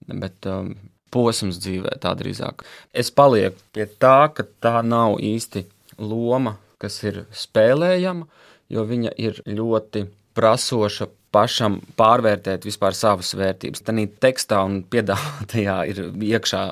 bet 0.09 0.49
um, 0.51 0.75
posms 1.13 1.61
dzīvē 1.63 1.97
tā 2.03 2.15
drīzāk. 2.19 2.65
Es 2.93 3.13
palieku 3.15 3.61
pie 3.73 3.87
tā, 3.87 4.33
ka 4.35 4.47
tā 4.65 4.81
nav 4.85 5.19
īsti 5.23 5.67
loma, 6.01 6.57
kas 6.83 7.01
ir 7.07 7.25
spēlējama, 7.37 8.29
jo 8.73 8.85
viņa 8.89 9.13
ir 9.21 9.43
ļoti 9.47 10.07
prasoša 10.37 11.09
pašam 11.33 11.79
pārvērtēt 11.97 12.67
vispār 12.69 12.97
savas 12.97 13.33
vērtības. 13.37 13.85
Tanī 13.87 14.05
tekstā 14.21 14.61
un 14.67 14.83
piedāvātajā 14.93 15.79
ir 15.93 16.03
iekšā 16.33 16.63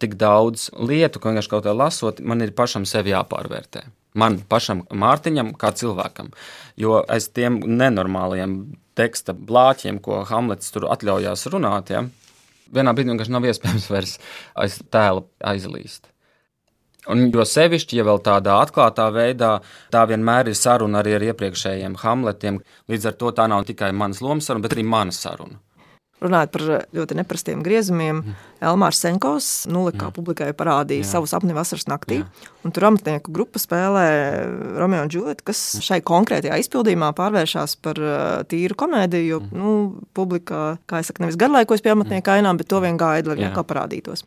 tik 0.00 0.16
daudz 0.20 0.70
lietu, 0.76 1.20
ka 1.20 1.32
vienkārši 1.32 1.52
kaut 1.52 1.66
kā 1.68 1.76
lasot, 1.76 2.24
man 2.24 2.44
ir 2.44 2.56
pašam 2.56 2.88
sevi 2.88 3.12
jāpārvērtē 3.12 3.84
man 4.18 4.40
pašam, 4.48 4.84
Mārtiņam, 4.90 5.54
kā 5.60 5.72
cilvēkam. 5.76 6.32
Jo 6.80 7.02
aiz 7.12 7.28
tiem 7.36 7.60
nenormāliem 7.60 8.58
teksta 8.96 9.36
blāķiem, 9.36 10.00
ko 10.02 10.24
Hamlets 10.28 10.72
tur 10.72 10.88
atļaujās 10.92 11.46
runāt, 11.52 11.92
ja, 11.92 12.04
vienā 12.72 12.94
brīdī 12.96 13.12
vienkārši 13.12 13.34
nav 13.36 13.48
iespējams 13.50 13.88
vairs 13.92 14.18
aiz 14.64 14.78
tēla 14.92 15.24
aizlīst. 15.52 16.08
Un 17.12 17.28
jo 17.30 17.44
sevišķi, 17.46 18.00
ja 18.00 18.06
vēl 18.06 18.18
tādā 18.24 18.56
atklātā 18.64 19.06
veidā, 19.14 19.52
tā 19.94 20.02
vienmēr 20.10 20.50
ir 20.50 20.58
saruna 20.58 21.02
arī 21.02 21.14
ar 21.18 21.26
iepriekšējiem 21.28 22.00
Hamletiem. 22.02 22.58
Līdz 22.90 23.12
ar 23.12 23.14
to 23.20 23.30
tā 23.36 23.46
nav 23.52 23.62
tikai 23.68 23.92
manas 23.94 24.22
lomas 24.24 24.48
saruna, 24.48 24.66
bet 24.66 24.74
arī 24.74 24.82
mana 24.90 25.14
saruna. 25.14 25.60
Runājot 26.16 26.52
par 26.54 26.62
ļoti 26.96 27.16
neprastiem 27.18 27.60
griezumiem, 27.60 28.22
mm. 28.22 28.44
Elmārs 28.64 29.02
Senkovs 29.02 29.48
Nulikā 29.68 30.08
publikai 30.16 30.48
parādīja 30.56 31.04
Jā. 31.04 31.08
savu 31.10 31.28
sapni 31.28 31.52
vasaras 31.52 31.84
naktī. 31.90 32.22
Tur 32.64 32.86
amatnieku 32.88 33.34
grupa 33.36 33.60
spēlē 33.60 34.06
Romeo 34.80 35.04
un 35.04 35.12
Džulietu, 35.12 35.44
kas 35.50 35.60
šai 35.84 36.00
konkrētajā 36.08 36.56
izpildījumā 36.62 37.12
pārvēršas 37.18 37.76
par 37.84 38.00
uh, 38.00 38.16
tīru 38.48 38.78
komēdiju. 38.80 39.26
Jo 39.28 39.42
mm. 39.44 39.60
nu, 39.60 39.76
publika, 40.16 40.78
kā 40.88 41.02
jau 41.02 41.10
teicu, 41.10 41.26
nevis 41.26 41.40
garlaikos 41.44 41.84
pie 41.84 41.92
amatnieku 41.92 42.32
ainām, 42.32 42.56
bet 42.56 42.72
to 42.72 42.80
vien 42.80 42.96
gaida, 43.00 43.36
lai 43.36 43.52
kā 43.52 43.68
parādītos. 43.68 44.24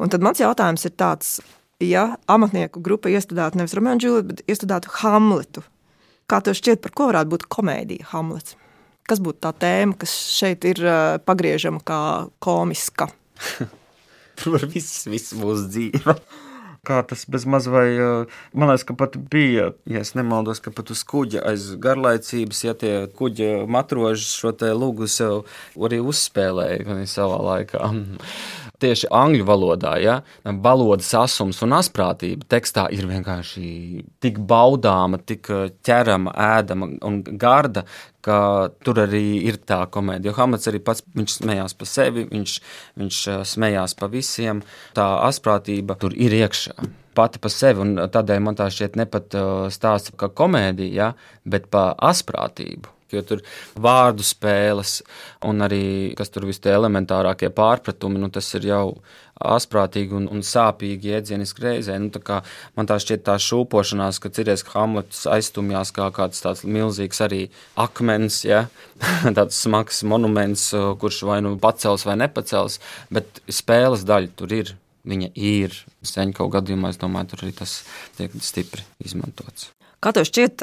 Un 0.00 0.12
tad 0.12 0.20
mans 0.24 0.44
jautājums 0.44 0.84
ir 0.84 0.96
tāds, 1.00 1.38
ja 1.80 2.10
amatnieku 2.28 2.84
grupa 2.84 3.08
iestudētu 3.08 3.56
nevis 3.56 3.76
Romeo 3.78 3.96
un 3.96 4.04
Džulietu, 4.04 4.34
bet 4.34 4.44
iestudētu 4.52 4.98
Hamletu, 5.00 5.64
kā 6.28 6.44
tev 6.44 6.60
šķiet, 6.60 6.84
par 6.84 6.92
ko 6.92 7.08
varētu 7.14 7.38
būt 7.38 7.48
komēdija 7.56 8.12
Hamlets? 8.12 8.59
Kas 9.10 9.22
būtu 9.22 9.42
tā 9.42 9.50
tēma, 9.64 9.96
kas 9.98 10.12
šeit 10.38 10.66
ir 10.70 10.84
uh, 10.86 11.16
pagriežama 11.26 11.82
kā 11.82 12.02
komiska? 12.42 13.10
Tur 14.40 14.62
viss, 14.70 15.08
viss 15.10 15.34
mūsu 15.34 15.66
dzīve. 15.66 16.14
Kā 16.86 17.02
tas 17.04 17.26
bez 17.28 17.42
maz 17.44 17.66
vai, 17.68 17.90
man 18.56 18.70
liekas, 18.70 18.86
ka 18.88 18.94
pat 18.96 19.18
bija, 19.32 19.66
ja 19.84 20.00
es 20.00 20.14
nemaldos, 20.16 20.62
ka 20.64 20.72
pat 20.72 20.88
uz 20.94 21.02
kuģa 21.04 21.42
aiz 21.50 21.66
garlaicības, 21.76 22.62
ja 22.64 22.72
tie 22.72 22.94
kuģa 23.18 23.66
matroži 23.68 24.24
šo 24.24 24.54
te 24.56 24.70
lūgu 24.72 25.10
sev 25.12 25.42
arī 25.76 25.98
uzspēlēja 26.00 27.02
savā 27.10 27.42
laikā 27.50 27.90
tieši 28.80 29.08
angļu 29.14 29.46
valodā, 29.48 29.94
ja 30.02 30.20
valodas 30.64 31.10
asums 31.18 31.60
un 31.64 31.74
asprātība 31.76 32.46
tekstā 32.50 32.86
ir 32.94 33.08
vienkārši 33.10 34.04
tik 34.22 34.40
baudāma, 34.50 35.20
tik 35.24 35.50
eh, 35.52 35.66
ķerama, 35.86 36.34
ēdama 36.58 36.90
un 37.06 37.20
garda, 37.40 37.84
ka 38.24 38.38
tur 38.84 39.00
arī 39.06 39.40
ir 39.48 39.60
tā 39.64 39.82
komēdija. 39.92 40.30
Jo 40.30 40.36
Hamlets 40.36 40.68
arī 40.68 40.82
pats 40.84 41.04
smējās 41.36 41.76
par 41.78 41.90
sevi, 41.90 42.26
viņš, 42.30 42.56
viņš 43.00 43.20
eh, 43.32 43.42
smējās 43.54 43.96
par 44.00 44.12
visiem. 44.14 44.64
Tā 44.96 45.08
asprātība 45.28 45.98
tur 46.00 46.16
ir 46.16 46.36
iekšā. 46.42 46.76
Pati 47.16 47.40
par 47.42 47.50
sevi, 47.50 47.82
un 47.82 48.06
tādēļ 48.12 48.44
man 48.44 48.56
tā 48.58 48.68
šķiet 48.70 48.96
ne 49.00 49.08
pat 49.10 49.36
eh, 49.36 49.50
stāsts 49.74 50.14
kā 50.20 50.30
komēdija, 50.30 50.94
ja, 50.94 51.12
bet 51.44 51.70
par 51.72 51.94
asprātību 52.12 52.99
jo 53.16 53.24
tur 53.26 53.42
vārdu 53.80 54.26
spēles 54.26 55.00
un 55.46 55.64
arī, 55.66 55.82
kas 56.18 56.32
tur 56.32 56.46
viss 56.48 56.62
tie 56.62 56.74
elementārākie 56.76 57.50
pārpratumi, 57.54 58.20
nu, 58.22 58.30
tas 58.32 58.48
ir 58.58 58.68
jau 58.70 58.84
asprātīgi 59.40 60.14
un, 60.16 60.26
un 60.28 60.42
sāpīgi 60.44 61.14
iedzieniski 61.14 61.64
reizē. 61.64 61.96
Nu, 62.02 62.10
tā 62.12 62.40
man 62.76 62.88
tā 62.88 62.98
šķiet 63.00 63.24
tā 63.26 63.38
šūpošanās, 63.40 64.20
ka 64.20 64.32
cities 64.36 64.66
Hamlets 64.74 65.24
aizstumjās 65.30 65.94
kā 65.96 66.10
kāds 66.16 66.44
tāds 66.44 66.66
milzīgs 66.68 67.22
arī 67.24 67.40
akmens, 67.80 68.42
ja? 68.44 68.66
tāds 69.38 69.62
smags 69.64 70.04
monuments, 70.04 70.70
kurš 71.00 71.24
vai 71.28 71.40
nu 71.46 71.56
pacels 71.60 72.06
vai 72.08 72.18
nepacels, 72.20 72.80
bet 73.12 73.42
spēles 73.48 74.06
daļa 74.08 74.36
tur 74.36 74.56
ir. 74.60 74.76
Viņa 75.10 75.30
ir. 75.40 75.72
Seņķa 76.04 76.44
gadījumā, 76.52 76.92
es 76.92 77.00
domāju, 77.00 77.32
tur 77.32 77.46
arī 77.46 77.56
tas 77.56 77.80
tiek 78.18 78.36
stipri 78.44 78.84
izmantots. 79.00 79.70
Kā 80.00 80.14
tev 80.16 80.24
šķiet, 80.28 80.62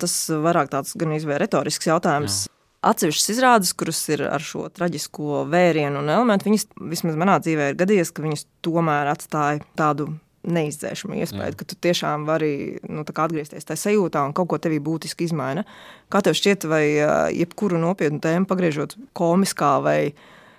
tas 0.00 0.16
vairāk 0.44 0.68
tāds 0.72 0.92
gan 1.00 1.14
izvēle 1.16 1.44
retorisks 1.46 1.88
jautājums. 1.88 2.42
Jā. 2.44 2.52
Atsevišķas 2.84 3.30
izrādes, 3.32 3.70
kuras 3.72 4.02
ir 4.12 4.26
ar 4.28 4.42
šo 4.44 4.66
traģisko 4.68 5.46
vērienu 5.48 6.02
un 6.02 6.10
elementu, 6.12 6.50
viņas 6.50 6.66
vismaz 6.92 7.16
manā 7.16 7.38
dzīvē 7.40 7.70
ir 7.70 7.78
gadījies, 7.80 8.12
ka 8.12 8.26
viņas 8.26 8.44
tomēr 8.66 9.08
atstāja 9.08 9.64
tādu 9.78 10.10
neizdzēšamu 10.44 11.16
iespēju, 11.22 11.54
Jā. 11.54 11.56
ka 11.56 11.66
tu 11.68 11.78
tiešām 11.80 12.26
vari 12.28 12.76
nu, 12.84 13.04
atgriezties 13.08 13.64
tajā 13.64 13.80
sajūtā 13.86 14.26
un 14.28 14.34
kaut 14.36 14.50
ko 14.52 14.60
tevī 14.60 14.80
būtiski 14.84 15.24
izmaina. 15.28 15.64
Kā 16.12 16.20
tev 16.24 16.36
šķiet, 16.36 16.66
vai 16.68 16.84
jebkuru 17.32 17.80
nopietnu 17.80 18.20
tēmu 18.24 18.48
pagriežot 18.50 18.98
komiskā 19.16 19.78
vai 19.84 19.98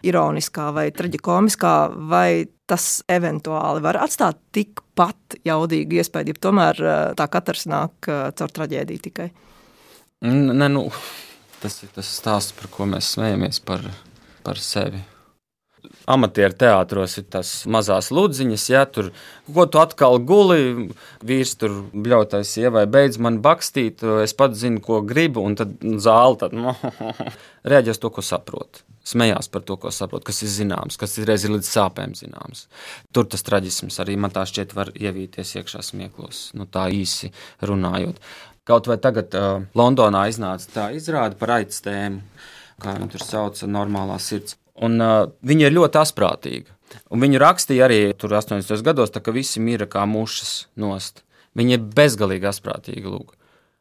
ironiskā 0.05 0.69
vai 0.75 0.89
traģikomiskā, 0.95 1.75
vai 2.09 2.45
tas 2.69 3.03
eventuāli 3.11 3.83
var 3.85 3.99
atstāt 4.01 4.39
tikpat 4.55 5.37
jaudīgu 5.45 5.99
iespēju, 5.99 6.33
ja 6.33 6.43
tomēr 6.47 6.81
eh, 6.81 7.01
tā 7.17 7.27
katrs 7.31 7.67
nāk 7.69 8.09
eh, 8.09 8.27
caur 8.37 8.55
traģēdiju 8.59 9.05
tikai. 9.09 9.29
Ne, 10.25 10.69
nu, 10.71 10.87
tas 11.61 11.81
ir 11.85 11.91
tas 11.93 12.09
stāsts, 12.19 12.55
par 12.57 12.71
ko 12.73 12.87
mēs 12.89 13.13
smejamies 13.17 13.61
par, 13.65 13.83
par 14.45 14.61
sevi. 14.61 15.03
Amatieru 16.05 16.53
teātros 16.53 17.17
ir 17.17 17.25
tas 17.33 17.51
mazās 17.65 18.11
ludziņas, 18.13 18.65
ja 18.69 18.83
tur 18.85 19.11
ko 19.49 19.65
tu 19.65 19.81
atkal 19.81 20.19
guli, 20.21 20.89
vīrs 21.25 21.55
tur 21.61 21.79
bļautais 21.93 22.51
sievai, 22.57 22.85
beidz 22.85 23.17
man 23.17 23.39
bakstīt, 23.45 24.03
es 24.21 24.35
pats 24.37 24.61
zinu, 24.61 24.83
ko 24.85 25.01
gribu, 25.05 25.41
un 25.41 25.57
tad 25.57 25.77
zāle 25.81 26.37
tad, 26.43 26.53
no, 26.61 26.75
reaģēs 27.65 28.01
to, 28.01 28.13
ko 28.13 28.25
saprot 28.25 28.85
smējās 29.05 29.49
par 29.53 29.61
to, 29.65 29.77
ko 29.77 29.91
saprot, 29.93 30.23
kas 30.25 30.41
ir 30.41 30.49
zināms, 30.49 30.97
kas 30.97 31.13
ir 31.19 31.29
reizē 31.29 31.51
līdz 31.53 31.69
sāpēm 31.69 32.15
zināms. 32.17 32.65
Tur 33.13 33.27
tas 33.29 33.45
traģisms 33.45 33.99
arī 34.01 34.17
man 34.17 34.33
tā 34.33 34.47
šķiet 34.49 34.73
var 34.77 34.91
ievīties 34.97 35.55
iekšā 35.59 35.83
smieklos, 35.85 36.47
nu 36.57 36.65
tā 36.65 36.87
īsi 36.93 37.29
runājot. 37.65 38.17
Kaut 38.65 38.89
vai 38.89 38.97
tagad 38.97 39.35
uh, 39.37 39.61
Londonā 39.77 40.25
iznāca 40.31 40.71
tā 40.73 40.85
izrāde 40.97 41.37
par 41.37 41.53
tēmu, 41.61 42.23
kā 42.81 42.95
viņi 42.97 43.11
tur 43.13 43.25
sauc, 43.25 43.61
normālā 43.69 44.17
sirds. 44.17 44.57
Un 44.83 44.99
uh, 44.99 45.29
viņa 45.47 45.69
ir 45.69 45.75
ļoti 45.77 46.01
asprātīga. 46.01 46.73
Un 47.11 47.23
viņu 47.23 47.39
rakstīja 47.41 47.87
arī 47.87 47.99
tur 48.19 48.35
80. 48.35 48.83
gados, 48.85 49.13
tā, 49.13 49.21
ka 49.23 49.33
visi 49.35 49.63
mira 49.63 49.87
kā 49.89 50.03
mušas 50.09 50.67
nost. 50.79 51.23
Viņa 51.55 51.77
ir 51.77 51.87
bezgalīgi 51.95 52.49
asprātīga. 52.49 53.11
Lūk. 53.11 53.35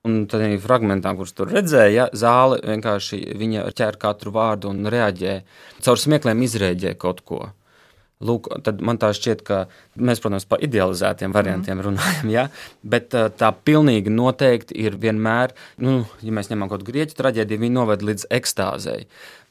Un 0.05 0.27
tad 0.29 0.43
arī 0.45 0.59
fragmentā, 0.61 1.15
kurus 1.17 1.33
tur 1.33 1.49
redzēja, 1.49 1.93
ja, 1.95 2.07
zāle 2.13 2.59
vienkārši 2.61 3.23
viņa 3.41 3.65
ķer 3.77 3.97
katru 4.01 4.35
vārdu 4.35 4.69
un 4.69 4.85
reaģē. 4.93 5.39
Caur 5.85 6.01
smiekliem 6.01 6.45
izrēģē 6.45 6.93
kaut 7.01 7.23
ko. 7.25 7.41
Lūk, 8.25 8.47
tad 8.65 8.79
man 8.85 8.99
tā 9.03 9.11
šķiet, 9.17 9.43
ka 9.45 9.65
mēs, 9.99 10.21
protams, 10.23 10.47
par 10.49 10.63
idealizētiem 10.65 11.35
variantiem 11.35 11.77
mm. 11.77 11.85
runājam, 11.85 12.31
ja? 12.31 12.45
bet 12.87 13.11
tā 13.11 13.51
pilnīgi 13.67 14.13
noteikti 14.15 14.77
ir 14.85 14.97
vienmēr, 15.03 15.53
nu, 15.83 16.05
ja 16.23 16.35
mēs 16.37 16.49
ņemam 16.53 16.71
kaut 16.71 16.85
kādu 16.85 16.93
grieķu 16.93 17.19
traģēdiju, 17.19 17.65
viņi 17.67 17.75
noved 17.75 18.07
līdz 18.07 18.29
ekstāzei. 18.39 19.05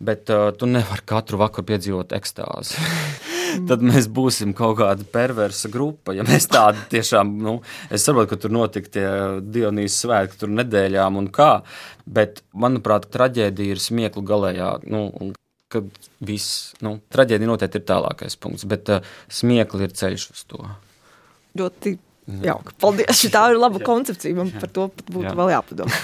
Bet 0.04 0.32
uh, 0.34 0.50
tu 0.58 0.68
nevari 0.72 1.06
katru 1.08 1.38
vakaru 1.44 1.68
piedzīvot 1.74 2.16
ekstāzi. 2.16 2.80
tad 3.70 3.84
mēs 3.86 4.08
būsim 4.12 4.54
kaut 4.58 4.80
kāda 4.82 5.06
perversa 5.14 5.70
grupa. 5.74 6.16
Ja 6.16 6.26
mēs 6.28 6.48
tādi 6.52 6.82
tiešām, 6.96 7.36
nu, 7.44 7.58
es 7.94 8.06
saprotu, 8.08 8.34
ka 8.34 8.42
tur 8.46 8.56
notika 8.56 8.94
tie 8.98 9.08
Dionīs 9.44 10.00
svētki, 10.02 10.40
tur 10.42 10.54
nedēļām 10.56 11.20
un 11.20 11.30
kā, 11.34 11.52
bet, 12.06 12.44
manuprāt, 12.56 13.10
traģēdija 13.14 13.76
ir 13.76 13.84
smieklu 13.84 14.26
galējā. 14.28 14.74
Nu, 14.90 15.06
kad 15.74 16.08
viss, 16.24 16.72
nu, 16.86 16.98
traģēdija 17.14 17.50
noteikti 17.50 17.82
ir 17.82 17.88
tālākais 17.90 18.38
punkts, 18.40 18.68
bet 18.70 18.92
uh, 18.94 19.14
smiekli 19.32 19.88
ir 19.88 19.96
ceļš 20.00 20.30
uz 20.34 20.46
to. 20.50 20.62
Ļoti 21.60 21.98
jauki. 22.44 22.78
Paldies. 22.82 23.26
Tā 23.34 23.50
ir 23.52 23.60
laba 23.62 23.82
koncepcija. 23.84 24.38
Man 24.38 24.54
par 24.56 24.72
to 24.74 24.88
būtu 25.10 25.28
Jā. 25.28 25.36
vēl 25.38 25.54
jāpadomā. 25.58 26.00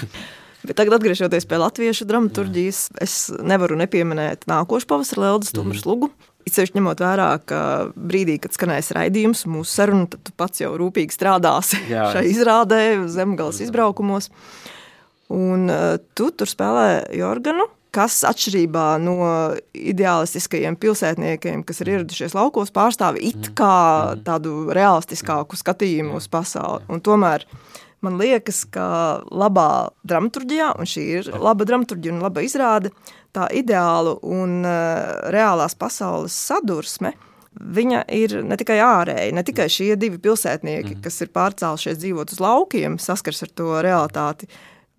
Bet 0.60 0.76
tagad, 0.76 0.98
atgriežoties 0.98 1.46
pie 1.48 1.56
latviešu 1.56 2.04
dramaturgijas, 2.04 2.90
es 3.00 3.14
nevaru 3.32 3.78
nepieminēt 3.80 4.44
nākošu 4.50 4.88
pavasara 4.90 5.22
Leldas 5.24 5.54
Tumras 5.56 5.86
mm. 5.86 5.88
lugu. 5.88 6.10
Sevišķi 6.50 6.76
ņemot 6.76 7.00
vērā, 7.00 7.28
ka 7.48 7.60
brīdī, 7.96 8.34
kad 8.42 8.52
skanēs 8.56 8.90
raidījums, 8.96 9.46
mūsu 9.48 9.70
saruna, 9.72 10.08
tad 10.10 10.24
tu 10.26 10.34
pats 10.36 10.60
jau 10.60 10.74
rūpīgi 10.76 11.16
strādāsi 11.16 11.80
Jā, 11.88 12.10
šai 12.12 12.26
izrādē, 12.28 12.80
zemgales 13.12 13.60
izbraukumos. 13.64 14.28
Un 15.32 15.70
uh, 15.70 15.96
tu 16.18 16.28
tur 16.34 16.50
spēlē 16.50 16.86
Jorganu, 17.16 17.70
kas 17.94 18.20
atšķirībā 18.28 18.86
no 19.02 19.16
ideālistiskajiem 19.76 20.78
pilsētniekiem, 20.80 21.64
kas 21.66 21.82
ir 21.82 21.94
ieradušies 21.96 22.34
laukos, 22.36 22.72
pārstāv 22.74 23.18
it 23.20 23.38
mm. 23.50 23.54
kā 23.58 23.76
mm. 23.76 24.24
tādu 24.26 24.56
realistiskāku 24.76 25.58
skatījumu 25.58 26.18
uz 26.20 26.28
pasauli. 26.30 26.86
Un 26.90 27.02
tomēr 27.04 27.46
man 28.04 28.18
liekas, 28.20 28.62
ka 28.72 28.84
labā 29.28 29.90
dramaturgijā, 30.08 30.72
un 30.80 30.88
šī 30.88 31.06
ir 31.20 31.32
laba 31.36 31.66
dramaturgija 31.68 32.14
un 32.14 32.22
laba 32.24 32.44
izrāde, 32.46 32.94
tā 33.36 33.48
ideāla 33.54 34.16
un 34.26 34.62
uh, 34.64 35.26
reālās 35.34 35.76
pasaules 35.78 36.36
sadursme. 36.48 37.14
Viņa 37.50 38.04
ir 38.14 38.36
ne 38.46 38.56
tikai 38.56 38.78
ārēja, 38.84 39.34
ne 39.34 39.42
tikai 39.44 39.66
šie 39.72 39.92
divi 39.98 40.20
pilsētnieki, 40.22 40.94
mm. 40.94 41.00
kas 41.04 41.18
ir 41.24 41.32
pārcēlušies 41.34 41.98
dzīvot 41.98 42.34
uz 42.36 42.42
laukiem, 42.42 42.98
saskars 43.02 43.42
ar 43.44 43.50
to 43.58 43.72
realitāti, 43.84 44.46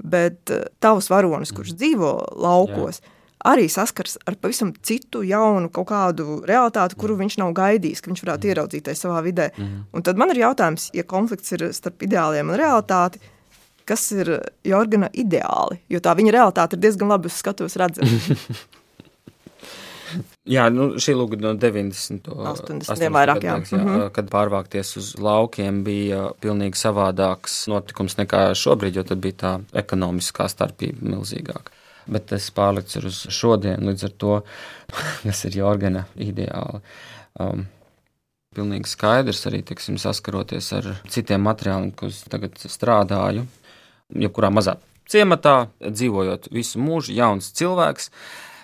bet 0.04 0.54
uh, 0.54 0.68
tavs 0.84 1.10
varonis, 1.12 1.54
kurš 1.56 1.76
dzīvo 1.78 2.12
laukos, 2.42 3.02
Jā. 3.02 3.14
arī 3.54 3.68
saskars 3.72 4.18
ar 4.30 4.38
pavisam 4.42 4.74
citu, 4.86 5.24
jaunu 5.28 5.72
kaut 5.74 5.90
kādu 5.92 6.40
realitāti, 6.48 6.98
kuru 7.00 7.20
viņš 7.22 7.40
nav 7.42 7.54
gaidījis, 7.58 8.02
ka 8.02 8.12
viņš 8.12 8.26
varētu 8.26 8.48
mm. 8.48 8.54
ieraudzīt 8.54 8.88
tajā 8.88 9.02
savā 9.04 9.22
vidē. 9.26 9.52
Mm. 9.58 9.86
Un 9.94 10.08
tad 10.08 10.20
man 10.22 10.34
ir 10.34 10.44
jautājums, 10.44 10.90
ja 10.98 11.08
konflikts 11.08 11.58
ir 11.58 11.70
starp 11.78 12.04
ideāliem 12.08 12.52
un 12.52 12.60
realitāti, 12.62 13.22
kas 13.88 14.04
ir 14.14 14.38
Jorgana 14.68 15.10
ideāli, 15.18 15.82
jo 15.92 16.00
tā 16.04 16.14
viņa 16.18 16.36
realitāte 16.38 16.78
ir 16.78 16.86
diezgan 16.86 17.12
labi 17.12 17.32
uz 17.32 17.40
skatuves 17.42 17.78
redzama. 17.82 18.38
Jā, 20.56 20.68
nu, 20.74 20.88
šī 21.02 21.16
lūga 21.18 21.40
no 21.42 21.54
90. 21.60 22.30
80. 22.32 22.88
80. 22.90 23.14
vairāk, 23.16 23.44
jā. 23.46 23.58
jā, 23.58 23.78
mm 23.78 23.88
-hmm. 23.88 24.10
kad 24.16 24.30
pārvākties 24.32 24.98
uz 24.98 25.12
laukiem 25.20 25.84
bija 25.84 26.32
pilnīgi 26.42 26.80
savādāks 26.80 27.68
notikums 27.68 28.18
nekā 28.18 28.52
šobrīd, 28.56 28.96
jo 28.96 29.04
tad 29.04 29.18
bija 29.18 29.34
tā 29.34 29.54
ekonomiskā 29.74 30.48
starpība 30.48 31.16
milzīgāka. 31.16 31.72
Bet 32.08 32.32
es 32.32 32.52
pārlicu 32.52 33.06
uz 33.06 33.26
šodien, 33.30 33.88
līdz 33.88 34.04
ar 34.04 34.12
to, 34.18 34.42
kas 35.24 35.46
ir 35.46 35.58
Jorgana 35.58 36.06
ideāli. 36.16 36.82
Um, 37.40 37.68
Pilnīgi 38.56 38.90
skaidrs 38.90 39.46
arī, 39.48 39.62
teiksim, 39.64 39.98
saskaroties 39.98 40.74
ar 40.74 40.84
citiem 41.08 41.42
materiāliem, 41.42 41.92
kurus 41.96 42.24
tagad 42.28 42.52
strādāju, 42.60 43.46
jebkurā 44.12 44.50
mazā 44.52 44.76
ciematā, 45.12 45.56
dzīvojot 45.82 46.50
visu 46.54 46.82
mūžu, 46.82 47.16
jauns 47.18 47.52
cilvēks, 47.58 48.10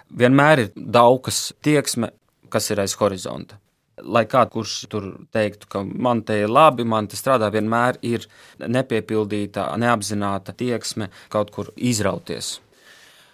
vienmēr 0.10 0.66
ir 0.66 0.74
daudzas 0.76 1.54
tieksme, 1.64 2.12
kas 2.50 2.72
ir 2.72 2.82
aiz 2.84 2.96
horizonta. 3.00 3.60
Lai 3.98 4.28
kā 4.30 4.44
kurš 4.46 4.84
tur 4.92 5.08
teiktu, 5.34 5.68
ka 5.72 5.82
man 5.82 6.22
te 6.22 6.36
ir 6.44 6.52
labi, 6.54 6.86
man 6.86 7.08
te 7.10 7.18
strādā, 7.18 7.50
vienmēr 7.54 7.98
ir 8.06 8.28
nepiepildīta, 8.62 9.72
neapzināta 9.82 10.54
tieksme 10.54 11.10
kaut 11.34 11.50
kur 11.56 11.72
izrauties. 11.76 12.60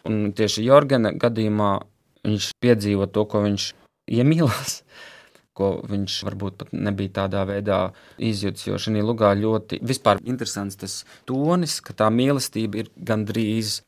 Un 0.07 0.31
tieši 0.35 0.63
Jorgena 0.63 1.11
gadījumā 1.19 1.73
viņš 2.23 2.53
piedzīvo 2.63 3.09
to, 3.11 3.25
ko 3.27 3.43
viņš 3.47 3.73
iemīlās. 4.19 4.79
Ko 5.53 5.67
viņš 5.85 6.13
varbūt 6.25 6.55
pat 6.57 6.71
nebija 6.73 7.11
tādā 7.19 7.43
veidā 7.45 7.91
izjūtis. 8.17 8.63
Jo 8.65 8.79
šajā 8.81 9.03
lugā 9.05 9.35
ļoti 9.37 9.77
interesants 10.25 10.79
tas 10.81 10.95
tonis, 11.29 11.75
ka 11.77 11.93
tā 11.93 12.07
mīlestība 12.09 12.79
ir 12.81 12.89
gandrīz 12.97 13.83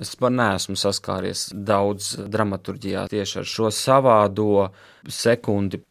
Es 0.00 0.14
pat 0.18 0.34
neesmu 0.34 0.76
saskāries 0.78 1.48
daudz 1.52 2.14
dramaturgijā 2.32 3.06
tieši 3.10 3.40
ar 3.42 3.48
šo 3.48 3.70
savādo 3.74 4.70
sekundi. 5.08 5.82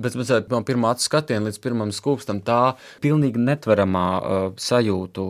Bet 0.00 0.16
bet 0.18 0.50
no 0.50 0.60
pirmā 0.66 0.90
skatiena 0.98 1.46
līdz 1.46 1.60
pirmam 1.62 1.92
skūpstam 1.94 2.40
tā 2.46 2.74
pilnīgi 3.04 3.38
netveramā 3.38 4.08
uh, 4.18 4.46
sajūtu 4.58 5.26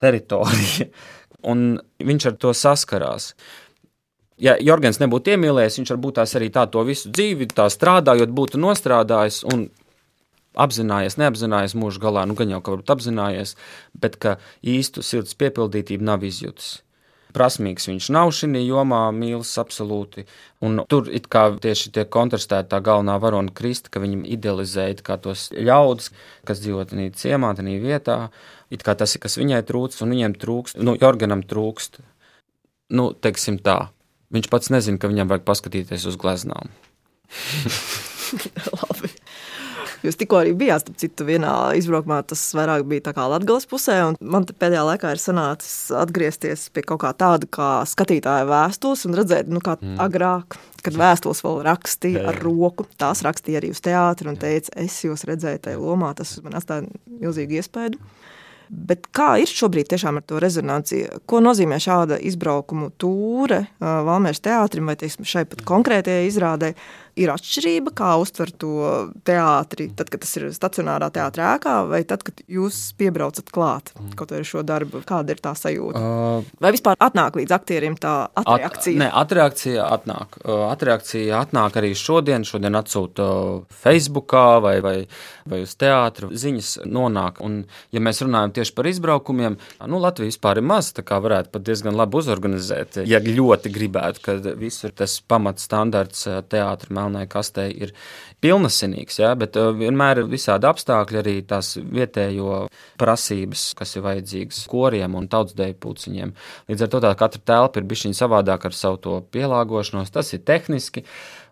teritorija, 0.00 0.88
un 1.52 1.66
viņš 2.00 2.28
ar 2.30 2.38
to 2.40 2.54
saskarās. 2.56 3.34
Ja 4.40 4.56
Jorgens 4.60 5.00
nebūtu 5.00 5.32
iemīlējies, 5.32 5.78
viņš 5.80 5.92
varbūt 5.94 6.18
tās 6.18 6.36
arī 6.36 6.48
tā 6.52 6.64
to 6.68 6.82
visu 6.84 7.12
dzīvi, 7.12 7.48
tā 7.56 7.68
strādājot, 7.72 8.32
būtu 8.36 8.60
nostrādājis 8.60 9.42
un 9.52 9.68
apzinājies, 10.56 11.18
neapzinājies 11.20 11.76
mūža 11.76 12.00
galā, 12.00 12.24
nu 12.28 12.36
gan 12.36 12.52
jau 12.52 12.62
ka 12.64 12.72
varbūt 12.72 12.92
apzinājies, 12.96 13.54
bet 14.00 14.16
ka 14.20 14.36
īstu 14.64 15.04
sirds 15.04 15.36
piepildītību 15.40 16.04
nav 16.08 16.24
izjutis 16.24 16.78
prasmīgs 17.36 17.90
viņš 17.90 18.08
nav 18.16 18.32
šī 18.34 18.62
jomā, 18.64 19.02
mīlis 19.12 19.52
absolūti. 19.60 20.24
Un 20.64 20.80
tur 20.88 21.10
it 21.12 21.28
kā 21.32 21.50
tieši 21.62 21.92
tiek 21.92 22.08
kontrastēta 22.12 22.70
tā 22.72 22.80
galvenā 22.84 23.18
varona 23.22 23.52
Krista, 23.52 23.92
ka 23.92 24.00
viņam 24.00 24.24
idealizēja 24.24 25.18
tos 25.22 25.50
ļaudis, 25.52 26.10
kas 26.48 26.64
dzīvo 26.64 26.86
tajā 26.88 27.12
ciemā, 27.20 27.52
tajā 27.58 27.76
vietā. 27.84 28.18
It 28.72 28.82
kā 28.82 28.96
tas 28.98 29.14
ir, 29.14 29.22
kas 29.22 29.36
viņai 29.38 29.60
trūkst, 29.68 30.02
un 30.02 30.16
viņiem 30.16 30.34
trūkst, 30.42 30.80
nu, 30.80 30.96
Jorganam 30.98 31.44
trūkst. 31.46 32.00
Nu, 32.96 33.12
teiksim 33.12 33.60
tā. 33.62 33.92
Viņš 34.34 34.50
pats 34.50 34.72
nezina, 34.74 34.98
ka 34.98 35.10
viņam 35.10 35.30
vajag 35.30 35.46
paskatīties 35.46 36.08
uz 36.10 36.18
gleznām. 36.18 36.72
Jūs 40.06 40.18
tikko 40.20 40.38
arī 40.40 40.52
bijāt, 40.58 40.84
starp 40.84 41.00
citu, 41.02 41.26
vienā 41.28 41.52
izbraukumā, 41.78 42.20
tas 42.30 42.42
vairāk 42.56 42.86
bija 42.88 43.08
tā 43.08 43.14
kā 43.16 43.26
Latvijas 43.30 43.66
pusē, 43.70 43.98
un 44.10 44.18
man 44.20 44.46
pēdējā 44.46 44.84
laikā 44.90 45.12
ir 45.14 45.22
sanācis 45.22 45.90
atgriezties 45.96 46.68
pie 46.74 46.84
kaut 46.86 47.02
kā 47.02 47.12
tāda 47.18 47.48
kā 47.50 47.70
skatītāja 47.90 48.46
vēstules 48.48 49.06
un 49.08 49.18
redzēt, 49.18 49.50
nu, 49.50 49.62
kā 49.64 49.76
mm. 49.80 49.98
agrāk. 50.06 50.58
Kad 50.86 50.94
vēstules 51.00 51.42
vēl 51.42 51.64
rakstīja 51.66 52.28
ar 52.30 52.38
roku, 52.44 52.86
tās 53.00 53.24
rakstīja 53.26 53.58
arī 53.58 53.72
uz 53.74 53.82
teātri 53.82 54.30
un 54.30 54.38
teica, 54.38 54.70
es 54.78 55.00
jūs 55.02 55.26
redzēju 55.26 55.64
tajā 55.64 55.82
lomā. 55.82 56.12
Tas 56.14 56.36
man 56.44 56.54
atstāja 56.60 56.86
milzīgu 57.10 57.58
iespēju. 57.58 57.98
Bet 58.66 59.06
kā 59.14 59.36
ir 59.38 59.50
šobrīd 59.50 59.92
ar 59.94 60.22
to 60.26 60.40
rezonanci? 60.42 61.04
Ko 61.26 61.38
nozīmē 61.42 61.78
šāda 61.82 62.18
izbraukuma 62.18 62.90
tūre 62.98 63.66
Valmēras 63.78 64.42
teātrim 64.42 64.90
vai 64.90 64.96
teiksim, 64.98 65.26
šai 65.26 65.44
pat 65.46 65.62
konkrētajai 65.66 66.26
izrādē? 66.26 66.72
Ir 67.16 67.32
atšķirība, 67.32 67.92
kā 67.96 68.10
uztver 68.20 68.50
to 68.60 68.72
teātri, 69.26 69.88
tad, 69.96 70.10
kad 70.12 70.22
tas 70.22 70.34
ir 70.38 70.48
stacionārā 70.54 71.08
teātrī 71.14 71.44
ēkā, 71.48 71.76
vai 71.88 72.02
tad, 72.08 72.24
kad 72.26 72.42
jūs 72.50 72.90
piebraucat 72.98 73.48
klāt 73.54 73.92
mm. 73.96 74.12
kaut 74.18 74.34
vai 74.34 74.42
šo 74.46 74.62
darbu, 74.66 75.00
kāda 75.06 75.32
ir 75.32 75.40
tā 75.44 75.54
sajūta? 75.56 76.02
Uh, 76.02 76.50
vai 76.62 76.72
vispār 76.76 76.98
atnāk 77.06 77.38
līdz 77.40 77.56
aktieriem 77.56 77.96
tā 78.00 78.14
atreakcija? 78.36 78.96
At, 78.98 79.02
nē, 79.02 79.08
atreakcija 79.22 79.86
atnāk. 79.96 80.36
Uh, 80.42 80.66
atreakcija 80.68 81.40
atnāk 81.46 81.78
arī 81.80 81.94
šodien, 81.96 82.44
šodien 82.48 82.76
atsūta 82.76 83.28
Facebookā 83.84 84.44
vai, 84.64 84.76
vai, 84.84 84.96
vai 85.48 85.62
uz 85.64 85.72
teātru 85.80 86.30
ziņas 86.36 86.74
nonāk. 86.84 87.40
Un, 87.46 87.62
ja 87.96 88.04
mēs 88.04 88.20
runājam 88.24 88.58
tieši 88.60 88.76
par 88.76 88.90
izbraukumiem, 88.92 89.56
nu, 89.88 90.02
Latvija 90.04 90.34
vispār 90.34 90.60
ir 90.60 90.68
maz, 90.68 90.92
tā 90.96 91.06
kā 91.06 91.16
varētu 91.22 91.54
pat 91.54 91.64
diezgan 91.64 91.96
labi 91.96 92.20
uzorganizēt, 92.20 93.00
ja 93.08 93.22
ļoti 93.24 93.72
gribētu, 93.72 94.24
kad 94.28 94.52
visur 94.60 94.92
tas 94.96 95.16
pamatstandards 95.24 96.26
teātrim 96.52 97.05
melnai 97.06 97.24
kastei 97.30 97.70
ir 97.72 97.94
pilnasinīgs, 98.44 99.20
ja, 99.22 99.32
bet 99.38 99.56
uh, 99.60 99.70
vienmēr 99.76 100.22
ir 100.22 100.30
visādi 100.30 100.68
apstākļi, 100.68 101.20
arī 101.22 101.36
tās 101.48 101.74
vietējo 101.78 102.66
prasības, 103.00 103.70
kas 103.78 103.96
ir 103.96 104.06
vajadzīgas 104.06 104.62
koriem 104.70 105.16
un 105.18 105.30
tautsdeju 105.32 105.78
puciņiem. 105.82 106.36
Līdz 106.70 106.86
ar 106.86 106.92
to 106.92 107.02
katra 107.22 107.42
telpa 107.52 107.80
ir 107.80 107.88
bišķiņa 107.88 108.20
savādāk 108.20 108.68
ar 108.68 108.76
savu 108.76 109.02
to 109.02 109.18
pielāgošanos, 109.34 110.12
tas 110.14 110.34
ir 110.36 110.44
tehniski. 110.46 111.06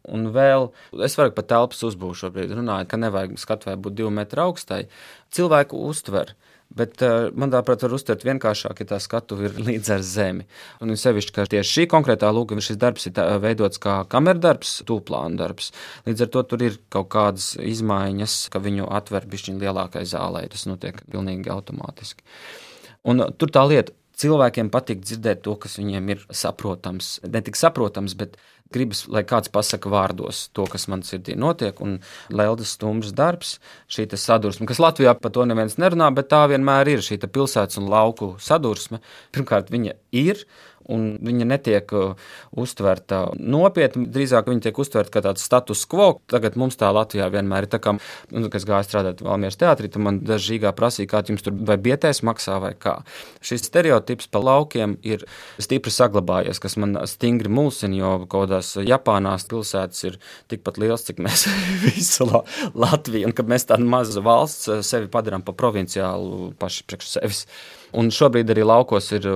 Un 0.05 0.29
vēl 0.35 0.69
es 1.07 1.15
varu 1.17 1.33
par 1.33 1.47
telpas 1.49 1.81
uzbūvi 1.87 2.19
šobrīd 2.21 2.51
runāt, 2.53 2.91
ka 2.91 3.01
nevajag 3.01 3.39
skatuvē 3.41 3.79
būt 3.81 4.03
divu 4.03 4.11
metru 4.13 4.51
augstai. 4.51 4.83
Cilvēku 5.33 5.81
uztver. 5.89 6.35
Uh, 6.35 6.54
man 7.39 7.53
tāpat 7.53 7.85
var 7.87 7.95
uztvert 7.97 8.25
vienkāršāk, 8.27 8.83
ja 8.83 8.91
tā 8.95 8.99
skatu 9.03 9.39
ir 9.47 9.57
līdz 9.69 9.91
ar 9.95 10.05
zemi. 10.07 10.47
Un 10.83 10.95
sevišķi, 10.99 11.35
ka 11.37 11.47
tieši 11.51 11.79
šī 11.79 11.87
konkrētā 11.93 12.31
lūga, 12.35 12.59
šis 12.65 12.81
darbs 12.83 13.09
ir 13.09 13.17
tā, 13.17 13.27
veidots 13.43 13.81
kā 13.83 14.01
kamerdarbs, 14.11 14.81
tūplāna 14.89 15.39
darbs. 15.41 15.71
Līdz 16.09 16.27
ar 16.27 16.33
to 16.35 16.45
tur 16.51 16.67
ir 16.67 16.79
kaut 16.95 17.11
kādas 17.15 17.53
izmaiņas, 17.63 18.39
ka 18.53 18.63
viņu 18.65 18.89
atver 19.01 19.29
bišķiņ 19.31 19.61
lielākai 19.63 20.07
zālē. 20.09 20.47
Tas 20.53 20.67
notiek 20.71 20.99
pilnīgi 21.07 21.53
automātiski. 21.55 22.27
Un 23.05 23.23
uh, 23.23 23.31
tur 23.39 23.53
tā 23.55 23.63
lieta, 23.69 23.95
cilvēkiem 24.19 24.71
patīk 24.75 25.03
dzirdēt 25.05 25.43
to, 25.47 25.57
kas 25.61 25.79
viņiem 25.81 26.11
ir 26.15 26.27
saprotams. 26.35 27.19
Ne 27.27 27.43
tik 27.45 27.59
saprotams, 27.59 28.15
bet 28.19 28.39
gribas, 28.73 29.05
lai 29.11 29.23
kāds 29.29 29.51
pasaka 29.53 29.91
vārdos 29.93 30.49
to, 30.57 30.67
kas 30.71 30.87
man 30.91 31.05
sirdī 31.07 31.37
notiek. 31.39 31.81
Un 31.85 31.99
Leldas 32.33 32.75
stumbrs 32.77 33.15
darbs, 33.17 33.59
šī 33.93 34.07
sadursme, 34.19 34.67
kas 34.71 34.83
Latvijā 34.83 35.15
par 35.19 35.35
to 35.35 35.47
neviens 35.49 35.79
nerunā, 35.81 36.11
bet 36.15 36.31
tā 36.33 36.45
vienmēr 36.51 36.95
ir 36.95 37.05
šī 37.05 37.21
pilsētas 37.25 37.81
un 37.81 37.91
lauku 37.93 38.35
sadursme. 38.43 39.03
Pirmkārt, 39.35 39.73
viņa 39.75 39.99
ir 40.15 40.45
un 40.93 41.07
viņa 41.25 41.49
netiek 41.49 41.93
uh, 41.97 42.15
uztverta 42.61 43.25
nopietni. 43.39 44.07
Drīzāk 44.15 44.49
viņa 44.51 44.67
tiek 44.67 44.81
uztverta 44.81 45.15
kā 45.15 45.23
tāds 45.25 45.45
status 45.47 45.85
quo. 45.91 46.11
Tagad 46.31 46.59
mums 46.61 46.79
tā 46.81 46.91
Latvijā 46.95 47.29
vienmēr 47.33 47.67
ir 47.67 47.73
tā, 47.73 47.81
kā, 47.83 47.97
nu, 48.35 48.51
kas 48.53 48.67
gāja 48.69 48.85
strādāt 48.87 49.23
Valmieras 49.25 49.59
teātrī, 49.61 49.91
tad 49.93 50.05
man 50.05 50.21
dažīgā 50.27 50.75
prasīja, 50.77 51.11
kā 51.11 51.23
jums 51.29 51.45
tur 51.45 51.57
vai 51.69 51.79
bietēs 51.81 52.23
maksā 52.27 52.59
vai 52.63 52.75
kā. 52.79 52.99
Šis 53.45 53.67
stereotips 53.69 54.29
pa 54.33 54.43
laukiem 54.45 54.99
ir 55.07 55.25
stipri 55.63 55.93
saglabājies, 55.95 56.61
kas 56.63 56.79
man 56.81 56.99
stingri 57.11 57.53
mulsina, 57.53 57.99
jo 57.99 58.13
kaut 58.25 58.49
kādās 58.49 58.75
Japānās 58.85 59.47
pilsētas 59.51 60.05
ir 60.09 60.19
tikpat 60.53 60.81
liels, 60.83 61.07
cik 61.09 61.23
mēs 61.25 61.47
visu 61.87 62.29
la 62.29 62.45
Latviju, 62.75 63.29
un 63.29 63.37
kad 63.37 63.49
mēs 63.51 63.69
tādu 63.71 63.89
mazu 63.89 64.25
valsts 64.25 64.71
sevi 64.87 65.09
padarām 65.13 65.45
pa 65.45 65.55
provinciālu 65.57 66.53
paši 66.61 66.87
priekš 66.89 67.17
sevis. 67.17 67.47
Un 68.01 68.11
šobrīd 68.15 68.51
arī 68.53 68.65
laukos 68.67 69.11
ir 69.17 69.29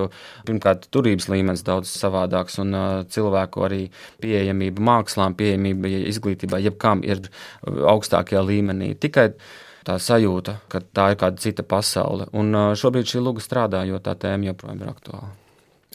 pirmkārt 0.47 0.89
turības 0.93 1.29
līmenis 1.31 1.63
daudz 1.67 1.91
savādāks, 1.95 2.59
un 2.63 2.75
uh, 2.75 2.87
cilvēku 3.09 3.65
arī 3.67 3.81
pieejamība 4.23 4.83
mākslām, 4.91 5.37
pieejamība 5.39 5.91
izglītībai, 6.11 6.61
jebkam 6.67 7.03
ir 7.07 7.23
augstākajā 7.65 8.43
līmenī. 8.45 8.93
Tikai 8.99 9.31
tā 9.87 9.97
sajūta, 10.01 10.59
ka 10.71 10.83
tā 10.83 11.11
ir 11.13 11.19
kāda 11.21 11.41
cita 11.41 11.65
pasaule. 11.65 12.29
Un 12.37 12.53
uh, 12.53 12.71
šobrīd 12.77 13.09
šī 13.13 13.23
luga 13.23 13.43
strādā, 13.43 13.85
jo 13.89 14.01
tā 14.03 14.17
tēma 14.19 14.51
joprojām 14.51 14.83
ir 14.83 14.91
aktuāla. 14.91 15.31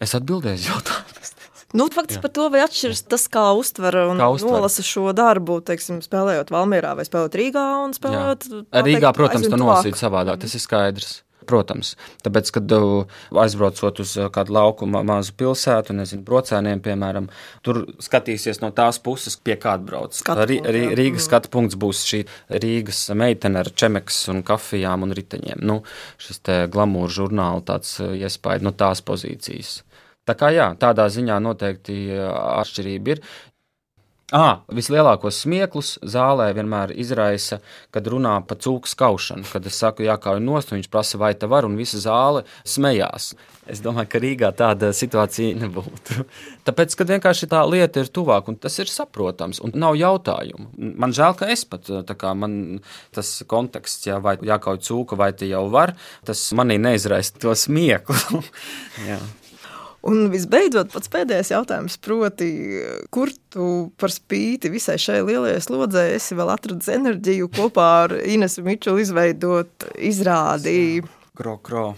Es 0.03 0.17
atbildēju 0.19 0.61
uz 0.63 0.71
jautājumu. 0.73 1.33
Nu, 1.75 1.89
faktiski 1.91 2.23
par 2.23 2.31
to, 2.31 2.45
vai 2.55 2.61
atšķiras 2.63 3.01
tas, 3.11 3.25
kā 3.35 3.49
uztver 3.59 3.97
un 4.05 4.21
kā 4.23 4.29
uztver. 4.31 4.53
nolasa 4.55 4.83
šo 4.87 5.09
darbu, 5.17 5.57
teiksim, 5.67 5.99
spēlējot 6.07 6.53
Valmierā 6.55 6.93
vai 6.95 7.03
spēlējot 7.07 7.39
Rīgā 7.41 7.65
spēlējot. 7.97 8.47
Rīgā, 8.87 9.11
protams, 9.17 9.49
to 9.51 9.59
nolasīt 9.59 9.99
savādāk, 9.99 10.39
tas 10.45 10.55
ir 10.55 10.63
skaidrs. 10.63 11.17
Protams, 11.45 11.95
tāpēc, 12.25 12.51
kad 12.57 12.75
uh, 12.77 13.19
aizbraucot 13.45 14.01
uz 14.05 14.15
uh, 14.19 14.29
kādu 14.35 14.55
lauku 14.57 14.89
mazu 14.89 15.35
pilsētu, 15.39 15.97
nezinu, 15.97 16.25
brocēniem, 16.27 16.83
piemēram, 16.85 17.29
tur 17.67 17.83
skatīsies 18.05 18.63
no 18.63 18.73
tās 18.77 19.01
puses, 19.05 19.37
pie 19.37 19.59
kāda 19.61 19.87
brauc. 19.87 20.21
Rī, 20.51 20.61
Rī, 20.65 20.85
Rīgas 20.99 21.29
skatu 21.29 21.53
punkts 21.55 21.79
būs 21.81 22.05
šī 22.09 22.25
Rīgas 22.65 23.07
meitene 23.19 23.63
ar 23.63 23.71
čemeks 23.71 24.25
un 24.33 24.45
kafijām 24.47 25.07
un 25.07 25.15
riteņiem. 25.17 25.65
Nu, 25.65 25.81
šis 26.21 26.45
te 26.45 26.61
glamūra 26.73 27.13
žurnāla 27.21 27.65
tāds 27.73 27.99
uh, 28.03 28.15
iespēja 28.17 28.65
no 28.65 28.75
tās 28.77 29.05
pozīcijas. 29.05 29.83
Tā 30.25 30.33
kā 30.41 30.49
jā, 30.55 30.71
tādā 30.81 31.05
ziņā 31.13 31.37
noteikti 31.45 31.99
atšķirība 32.17 33.13
ir. 33.13 33.21
Ah, 34.33 34.63
vislielākos 34.73 35.43
smieklus 35.45 35.99
zālē 36.01 36.47
vienmēr 36.57 36.95
izraisa, 36.97 37.59
kad 37.93 38.07
runā 38.09 38.39
par 38.49 38.57
cūku 38.57 38.89
skaušanu. 38.89 39.45
Kad 39.45 39.69
es 39.69 39.77
saku, 39.77 40.07
jākauj 40.07 40.41
nost, 40.41 40.73
viņš 40.73 40.89
prasa, 40.89 41.21
vai 41.21 41.35
tā 41.37 41.51
var, 41.53 41.69
un 41.69 41.77
visa 41.77 42.01
zāle 42.01 42.47
smējās. 42.65 43.35
Es 43.69 43.83
domāju, 43.85 44.09
ka 44.15 44.23
Rīgā 44.25 44.51
tāda 44.57 44.95
situācija 44.97 45.61
nebūtu. 45.61 46.25
Tāpēc, 46.67 46.97
kad 46.97 47.13
vienkārši 47.13 47.51
tā 47.53 47.61
lieta 47.69 48.01
ir 48.01 48.09
tuvāk, 48.17 48.49
un 48.49 48.57
tas 48.57 48.81
ir 48.81 48.89
saprotams, 48.89 49.61
un 49.61 49.77
nav 49.77 50.01
jautājumu. 50.01 50.71
Man 50.97 51.13
žēl, 51.13 51.37
ka 51.37 51.53
es 51.53 51.69
pat 51.69 51.93
kā 52.17 52.33
man 52.33 52.81
tas 53.13 53.37
konteksts, 53.49 54.09
jā, 54.09 54.23
vai 54.25 54.39
jākauj 54.41 54.81
cūka, 54.89 55.21
vai 55.21 55.35
te 55.37 55.53
jau 55.53 55.67
var, 55.73 55.99
tas 56.25 56.49
manī 56.57 56.81
neizraisa 56.81 57.37
to 57.45 57.53
smieklu. 57.53 58.41
Un 60.05 60.29
visbeidzot, 60.29 60.91
pats 60.93 61.09
pēdējais 61.09 61.55
jautājums, 61.55 61.97
proti, 62.05 62.49
kur 63.15 63.31
tu 63.53 63.69
par 64.01 64.13
spīti 64.13 64.69
visai 64.73 64.99
šai 65.01 65.23
lielajai 65.25 65.63
slodzē 65.65 66.03
esi 66.19 66.37
vēl 66.37 66.53
atradis 66.53 66.91
enerģiju 66.93 67.49
kopā 67.57 67.87
ar 68.03 68.17
Inesu 68.21 68.65
Mičelu 68.67 69.01
izveidot 69.01 69.89
izrādi 69.97 71.01
Kro, 71.35 71.57
kro. 71.59 71.89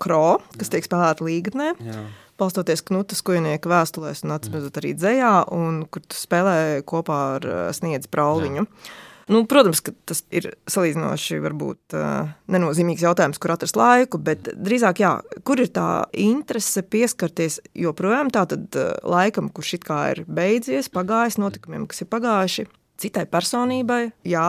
Kro, 0.00 0.38
kas 0.56 0.70
tiek 0.72 0.86
spēlēta 0.86 1.26
līgatnē. 1.26 1.74
Jā. 1.84 2.06
balstoties 2.40 2.80
Knutas 2.86 3.20
kujnieka 3.26 3.68
vēstulēs 3.68 4.22
un 4.24 4.32
atsimot 4.38 4.78
arī 4.80 4.94
dzējā, 4.96 5.32
un 5.52 5.82
kur 5.92 6.06
tu 6.06 6.16
spēlē 6.16 6.86
kopā 6.88 7.18
ar 7.34 7.48
sniedzi 7.76 8.08
Prauliņu. 8.08 8.64
Jā. 8.64 8.96
Nu, 9.28 9.42
protams, 9.44 9.82
ka 9.84 9.92
tas 10.08 10.22
ir 10.32 10.46
salīdzinoši 10.72 11.38
varbūt, 11.44 11.94
uh, 11.96 12.30
nenozīmīgs 12.48 13.04
jautājums, 13.04 13.40
kur 13.40 13.52
atrast 13.52 13.76
laiku, 13.76 14.20
bet 14.24 14.48
drīzāk, 14.56 15.02
jā, 15.04 15.10
kur 15.44 15.60
ir 15.60 15.68
tā 15.74 15.88
interese 16.16 16.80
pieskarties 16.80 17.58
joprojām 17.76 18.32
tādam 18.32 18.64
uh, 18.72 18.94
laikam, 19.04 19.50
kurš 19.52 19.74
it 19.76 19.84
kā 19.84 19.98
ir 20.14 20.22
beidzies, 20.24 20.88
pagājis, 20.94 21.36
notikumiem, 21.42 21.84
kas 21.90 22.04
ir 22.04 22.08
pagājuši. 22.14 22.64
Citai 22.98 23.28
personībai, 23.30 24.08
jā, 24.26 24.46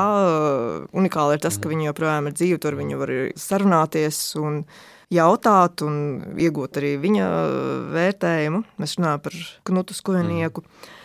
unikāli 0.97 1.35
ir 1.35 1.43
tas, 1.43 1.59
ka 1.61 1.69
viņi 1.69 1.91
joprojām 1.91 2.31
ir 2.31 2.37
dzīvi, 2.39 2.61
tur 2.63 2.79
viņi 2.79 2.97
var 2.97 3.11
sarunāties 3.37 4.21
un 4.41 4.63
jautāt 5.13 5.83
un 5.85 5.99
iegūt 6.39 6.79
arī 6.81 6.95
viņa 7.03 7.27
vērtējumu. 7.93 8.63
Mēs 8.81 8.95
runājam 8.97 9.21
par 9.27 9.37
Knutu 9.69 9.97
Skujenieku. 9.97 10.63
Mm. 10.65 10.95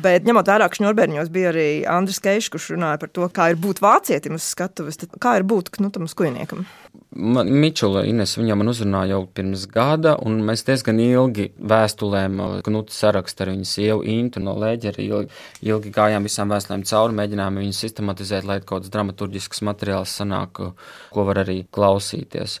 Bet 0.00 0.26
ņemot 0.28 0.48
vērā, 0.48 0.68
ka 0.70 0.78
Šņurbērņos 0.78 1.30
bija 1.32 1.50
arī 1.52 1.66
Andris 1.88 2.20
Keišs, 2.22 2.50
kurš 2.52 2.70
runāja 2.74 3.00
par 3.02 3.10
to, 3.12 3.26
kā 3.34 3.50
ir 3.52 3.58
būt 3.60 3.82
vācietim 3.84 4.36
uz 4.38 4.46
skatuves, 4.52 5.00
tad 5.00 5.16
kā 5.22 5.36
ir 5.40 5.46
būt 5.48 5.72
Knutam 5.74 6.06
Skujniekam? 6.10 6.64
Mičula 7.10 8.04
Ines 8.06 8.36
viņa 8.38 8.54
man 8.58 8.70
uzrunāja 8.70 9.16
jau 9.16 9.24
pirms 9.34 9.64
gada, 9.70 10.14
un 10.22 10.38
mēs 10.46 10.62
diezgan 10.68 11.00
ilgi 11.02 11.48
vēstulēm 11.58 12.38
Knuta 12.66 12.94
sarakstu 12.94 13.44
ar 13.44 13.52
viņas 13.52 13.74
sievu 13.76 14.06
Intu 14.14 14.42
no 14.44 14.54
Lēģera 14.62 15.02
ilgi, 15.02 15.42
ilgi 15.66 15.92
gājām 15.96 16.28
visām 16.28 16.54
vēstulēm 16.54 16.86
cauri, 16.86 17.18
mēģinājām 17.18 17.60
viņus 17.64 17.82
sistematizēt, 17.86 18.46
lai 18.46 18.60
kaut 18.62 18.84
kāds 18.84 18.94
dramaturgisks 18.94 19.64
materiāls 19.66 20.14
sanāk, 20.22 20.62
ko 21.10 21.26
var 21.28 21.42
arī 21.42 21.64
klausīties. 21.74 22.60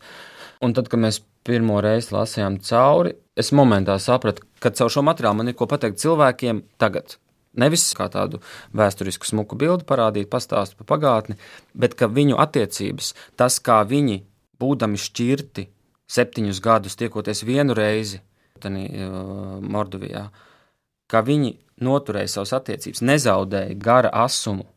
Un 0.66 0.74
tad, 0.76 0.90
kad 0.90 1.00
mēs 1.00 1.22
pirmo 1.46 1.78
reizi 1.80 2.12
lasījām 2.14 2.58
cauri, 2.66 3.14
es 3.38 3.54
momentā 3.56 3.96
sapratu, 4.02 4.44
ka 4.60 4.74
caur 4.74 4.92
šo 4.92 5.06
materiālu 5.06 5.40
man 5.40 5.52
ir 5.52 5.56
ko 5.56 5.70
pateikt 5.70 6.02
cilvēkiem 6.02 6.64
tagad. 6.80 7.16
Nevis 7.58 7.88
kā 7.98 8.06
tādu 8.12 8.38
vēsturisku 8.76 9.26
smuku 9.26 9.58
bildi 9.58 9.86
parādīt, 9.88 10.30
pastāstīt 10.30 10.78
par 10.82 10.90
pagātni, 10.92 11.36
bet 11.74 11.96
ka 11.98 12.06
viņu 12.06 12.38
attiecības, 12.38 13.14
tas, 13.40 13.58
kā 13.58 13.80
viņi, 13.88 14.20
būdami 14.60 15.00
šķirti, 15.00 15.66
septiņus 16.10 16.60
gadus 16.62 16.98
tiekoties 17.00 17.42
vienu 17.46 17.74
reizi 17.74 18.20
tenī, 18.62 18.86
uh, 18.92 19.58
Mordovijā, 19.64 20.28
ka 21.10 21.24
viņi 21.26 21.56
noturēja 21.82 22.36
savas 22.36 22.54
attiecības, 22.60 23.02
nezaudēja 23.02 23.78
gara 23.80 24.12
asumu 24.24 24.68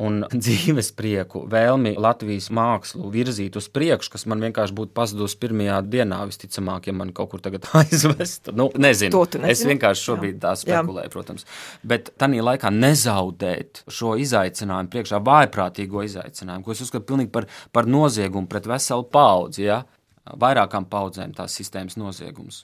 un 0.00 0.22
dzīves 0.44 0.90
prieku, 0.96 1.42
vēlmi 1.50 1.94
Latvijas 2.00 2.48
mākslu 2.54 3.10
virzīt 3.12 3.56
uz 3.60 3.68
priekšu, 3.72 4.14
kas 4.14 4.24
man 4.30 4.42
vienkārši 4.44 4.76
būtu 4.76 4.94
pazudusi 4.96 5.38
pirmajā 5.42 5.80
dienā, 5.92 6.22
visticamāk, 6.30 6.88
ja 6.88 6.96
man 6.96 7.12
kaut 7.16 7.32
kur 7.34 7.44
tagad 7.44 7.68
aizvest. 7.82 8.52
Nu, 8.56 8.70
nezinu. 8.80 9.24
Es 9.48 9.64
vienkārši 9.68 10.08
šobrīd 10.08 10.40
tā 10.42 10.54
spekulēju, 10.58 11.10
Jā. 11.10 11.12
protams. 11.12 11.46
Bet 11.84 12.12
tajā 12.20 12.46
laikā 12.48 12.72
nezaudēt 12.72 13.84
šo 13.92 14.16
izaicinājumu, 14.22 14.92
priekšā 14.92 15.22
vājprātīgo 15.24 16.04
izaicinājumu, 16.08 16.66
ko 16.66 16.76
es 16.76 16.84
uzskatu 16.86 17.08
pilnīgi 17.12 17.32
par, 17.34 17.48
par 17.72 17.88
noziegumu 17.90 18.50
pret 18.50 18.68
veselu 18.70 19.08
paudzi, 19.12 19.66
ja? 19.68 19.82
vairākām 20.22 20.84
paudzēm 20.86 21.32
tās 21.34 21.56
sistēmas 21.58 21.98
noziegums 21.98 22.62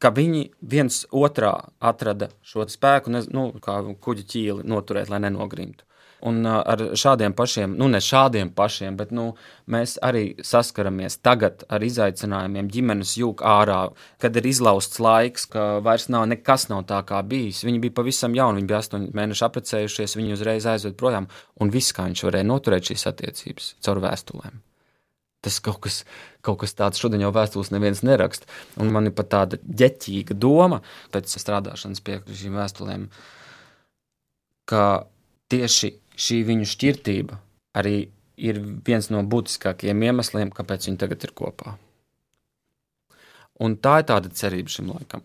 ka 0.00 0.08
viņi 0.16 0.46
viens 0.64 1.02
otrā 1.12 1.52
atrada 1.84 2.30
šo 2.42 2.64
spēku, 2.72 3.12
nu, 3.12 3.44
kā 3.62 3.76
kuģi 4.00 4.24
ķīli 4.32 4.66
noturēt, 4.66 5.12
lai 5.12 5.20
nenogrimtu. 5.26 5.84
Un 6.26 6.44
ar 6.44 6.82
šādiem 7.00 7.32
pašiem, 7.36 7.74
nu 7.80 7.88
ne 7.88 8.00
šādiem 8.04 8.50
pašiem, 8.52 8.96
bet 8.98 9.12
nu, 9.16 9.30
mēs 9.72 9.96
arī 10.04 10.34
saskaramies 10.44 11.16
tagad 11.24 11.64
ar 11.72 11.84
izaicinājumiem. 11.86 12.68
Ģimenes 12.72 13.14
jūg 13.16 13.40
ārā, 13.46 13.80
kad 14.20 14.36
ir 14.36 14.48
izlausts 14.50 15.00
laiks, 15.00 15.46
ka 15.48 15.66
vairs 15.84 16.10
nav 16.12 16.26
nekas 16.28 16.68
nav 16.72 16.84
tā 16.90 17.00
kā 17.08 17.22
bijis. 17.24 17.64
Viņi 17.64 17.80
bija 17.86 17.96
pavisam 18.02 18.36
jauni, 18.36 18.60
viņi 18.60 18.72
bija 18.72 18.82
astoņi 18.84 19.12
mēneši 19.16 19.46
apprecējušies, 19.48 20.16
viņi 20.20 20.36
uzreiz 20.36 20.68
aizved 20.68 20.98
projām, 21.00 21.30
un 21.60 21.72
viss, 21.72 21.96
kā 21.96 22.04
viņš 22.08 22.26
varēja 22.28 22.50
noturēt 22.50 22.92
šīs 22.92 23.06
attiecības 23.14 23.76
caur 23.80 24.02
vēstulēm. 24.04 24.60
Tas 25.40 25.56
kaut 25.64 25.80
kas, 25.86 26.02
kaut 26.44 26.58
kas 26.60 26.76
tāds 26.76 27.00
šodien 27.00 27.22
jau 27.24 27.32
vēstules 27.32 27.72
neviens 27.72 28.02
neraksta. 28.04 28.44
Un 28.76 28.92
man 28.92 29.08
ir 29.08 29.14
pat 29.16 29.30
tāda 29.32 29.60
ģeķīga 29.64 30.36
doma 30.36 30.82
pēc 31.14 31.32
strādāšanas 31.40 32.04
pie 32.04 32.18
šīm 32.28 32.58
vēstulēm, 32.60 33.06
ka 34.68 34.84
tieši 35.50 35.94
šī 36.20 36.42
viņu 36.48 36.68
šķirtība 36.68 37.38
arī 37.80 38.10
ir 38.40 38.60
viens 38.86 39.10
no 39.12 39.22
būtiskākajiem 39.26 40.06
iemesliem, 40.08 40.52
kāpēc 40.54 40.88
viņi 40.88 41.00
tagad 41.00 41.26
ir 41.26 41.34
kopā. 41.36 41.76
Un 43.60 43.76
tā 43.76 43.98
ir 44.00 44.08
tāda 44.08 44.30
cerība 44.32 44.72
šim 44.72 44.94
laikam. 44.94 45.24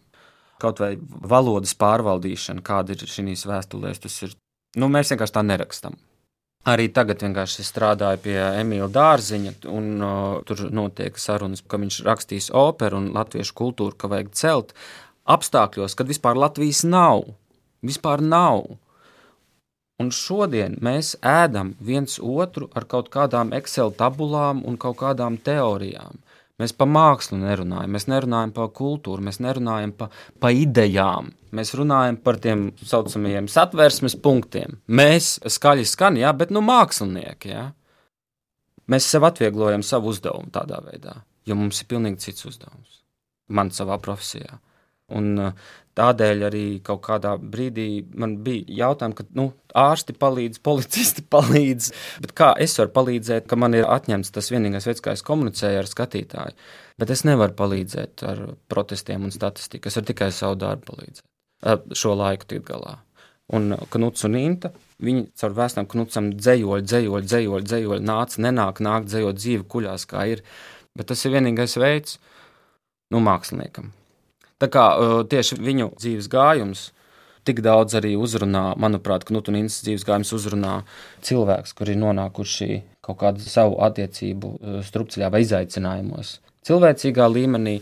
Kaut 0.60 0.80
vai 0.84 0.96
valodas 1.00 1.76
pārvaldīšana, 1.80 2.64
kāda 2.66 2.96
ir 2.96 3.08
šīs 3.08 3.46
vēstulēs, 3.48 4.02
tas 4.04 4.18
ir. 4.28 4.36
Nu, 4.80 4.90
mēs 4.92 5.12
vienkārši 5.12 5.36
tā 5.38 5.44
nerakstām. 5.48 5.96
Arī 6.66 6.88
tagad 6.90 7.22
vienkārši 7.22 7.64
strādāju 7.64 8.24
pie 8.24 8.38
Emīļa 8.42 8.88
Dārziņa, 8.92 9.52
un 9.70 9.90
uh, 10.02 10.40
tur 10.50 10.64
notiek 10.74 11.20
sarunas, 11.22 11.62
ka 11.62 11.78
viņš 11.78 12.00
rakstīs 12.08 12.50
operu 12.50 12.98
un 13.04 13.12
latviešu 13.14 13.54
kultūru, 13.56 13.94
ka 13.94 14.10
vajag 14.10 14.32
celt 14.34 14.74
apstākļos, 15.30 15.94
kad 15.96 16.10
vispār 16.10 16.40
Latvijas 16.42 16.82
nav. 16.88 17.28
Vispār 17.86 18.24
nav. 18.26 18.66
Un 20.02 20.12
šodien 20.12 20.76
mēs 20.84 21.14
ēdam 21.24 21.76
viens 21.80 22.18
otru 22.20 22.68
ar 22.76 22.84
kaut 22.92 23.08
kādām 23.14 23.54
Excel 23.56 23.94
tabulām 23.96 24.64
un 24.68 24.76
kaut 24.78 24.98
kādām 25.00 25.38
teorijām. 25.40 26.20
Mēs 26.60 26.72
par 26.76 26.88
mākslu 26.88 27.38
nerunājam, 27.42 27.92
mēs 27.92 28.06
nerunājam 28.08 28.52
par 28.56 28.70
kultūru, 28.76 29.24
mēs 29.24 29.42
nerunājam 29.44 29.92
par 29.96 30.12
pa 30.40 30.52
idejām. 30.56 31.34
Mēs 31.56 31.74
runājam 31.76 32.20
par 32.24 32.40
tiem 32.44 32.70
tā 32.76 32.88
saucamajiem 32.92 33.50
satversmes 33.52 34.16
punktiem. 34.24 34.78
Mēs 34.88 35.34
skaļi 35.52 35.88
skan, 35.88 36.20
jā, 36.20 36.32
bet 36.36 36.52
nu 36.56 36.64
mākslinieki. 36.64 37.52
Jā. 37.52 37.66
Mēs 38.92 39.08
sev 39.12 39.28
atvieglojam 39.28 39.84
savu 39.84 40.14
uzdevumu 40.14 40.52
tādā 40.56 40.80
veidā, 40.86 41.18
jo 41.48 41.58
mums 41.60 41.82
ir 41.82 41.90
pilnīgi 41.92 42.28
cits 42.28 42.48
uzdevums. 42.48 43.02
Man 43.52 43.72
savā 43.76 44.00
profesijā. 44.04 44.60
Un 45.14 45.36
uh, 45.38 45.68
tādēļ 45.96 46.44
arī 46.48 46.64
kaut 46.86 47.04
kādā 47.06 47.36
brīdī 47.38 47.90
man 48.18 48.40
bija 48.46 48.66
jautājums, 48.80 49.20
ka 49.20 49.26
nu, 49.38 49.48
ārsti 49.78 50.16
palīdz, 50.18 50.62
policisti 50.66 51.26
palīdz. 51.36 51.92
Bet 52.26 52.34
kā 52.38 52.52
es 52.62 52.74
varu 52.80 52.94
palīdzēt, 52.96 53.46
ka 53.50 53.60
man 53.60 53.78
ir 53.78 53.86
atņemts 53.86 54.34
tas 54.36 54.50
vienīgais 54.54 54.90
veids, 54.90 55.04
kā 55.06 55.14
es 55.16 55.26
komunicēju 55.26 55.84
ar 55.84 55.90
skatītāju? 55.92 56.58
Bet 57.02 57.12
es 57.14 57.26
nevaru 57.28 57.54
palīdzēt 57.58 58.24
ar 58.26 58.46
protestiem 58.72 59.28
un 59.28 59.34
statistiku. 59.36 59.90
Es 59.90 60.00
varu 60.00 60.10
tikai 60.12 60.32
savu 60.34 60.58
darbu 60.60 60.94
palīdzēt. 60.94 61.26
Šo 61.98 62.16
laiku 62.18 62.50
tikt 62.50 62.70
galā. 62.70 62.98
Un 63.54 63.76
Knuts 63.94 64.26
un 64.26 64.38
Inta, 64.40 64.72
viņi 65.06 65.28
caur 65.38 65.54
vēstām 65.54 65.86
Knutsam 65.90 66.32
dzējoļi, 66.34 66.88
dzējoļi, 66.90 67.28
dzējoļi, 67.30 67.68
dzējoļi, 67.70 68.06
nāca, 68.08 68.42
nenāk, 68.42 68.82
nāk, 68.82 69.06
dzējot 69.06 69.38
dzīvi 69.38 69.68
kuļās, 69.70 70.08
kā 70.10 70.26
ir. 70.34 70.42
Bet 70.98 71.12
tas 71.12 71.22
ir 71.28 71.36
vienīgais 71.36 71.78
veids, 71.78 72.18
nu, 73.14 73.22
māksliniekam. 73.22 73.92
Tā 74.62 74.70
kā 74.72 74.86
tieši 75.32 75.58
viņu 75.60 75.90
dzīves 76.00 76.30
gājums 76.32 76.90
tik 77.46 77.62
daudz 77.62 77.94
arī 78.00 78.16
uzrunā, 78.18 78.72
manuprāt, 78.82 79.26
Knutunīnas 79.28 79.82
dzīves 79.86 80.06
gājums 80.08 80.32
uzrunā 80.34 80.80
cilvēks, 81.26 81.76
kuri 81.78 81.94
ir 81.94 82.02
nonākuši 82.02 82.82
kaut 83.06 83.20
kādu 83.22 83.46
savu 83.46 83.78
attiecību 83.86 84.82
strupceļā 84.88 85.30
vai 85.34 85.44
izaicinājumos. 85.46 86.40
Cilvēcīgā 86.66 87.28
līmenī, 87.30 87.76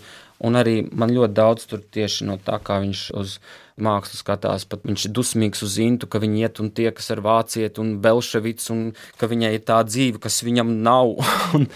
un 0.44 0.60
arī 0.60 0.82
man 0.92 1.14
ļoti 1.16 1.38
daudz 1.38 1.70
tur 1.72 1.84
tieši 1.96 2.28
no 2.28 2.36
tā, 2.44 2.58
kā 2.60 2.82
viņš 2.84 3.04
uz 3.22 3.38
mākslu 3.80 4.20
skatās, 4.20 4.66
pat 4.68 4.84
viņš 4.84 5.06
ir 5.08 5.14
dusmīgs 5.16 5.64
uz 5.64 5.78
Intu, 5.82 6.10
ka 6.12 6.20
viņi 6.20 6.44
iet 6.44 6.60
un 6.60 6.74
tiekas 6.76 7.08
ar 7.16 7.24
vācieti 7.24 7.80
un 7.80 7.96
belševicu, 8.04 8.68
un 8.76 8.84
ka 9.22 9.30
viņai 9.32 9.54
ir 9.56 9.64
tā 9.70 9.80
dzīve, 9.88 10.20
kas 10.26 10.42
viņam 10.44 10.76
nav, 10.84 11.16
un 11.56 11.70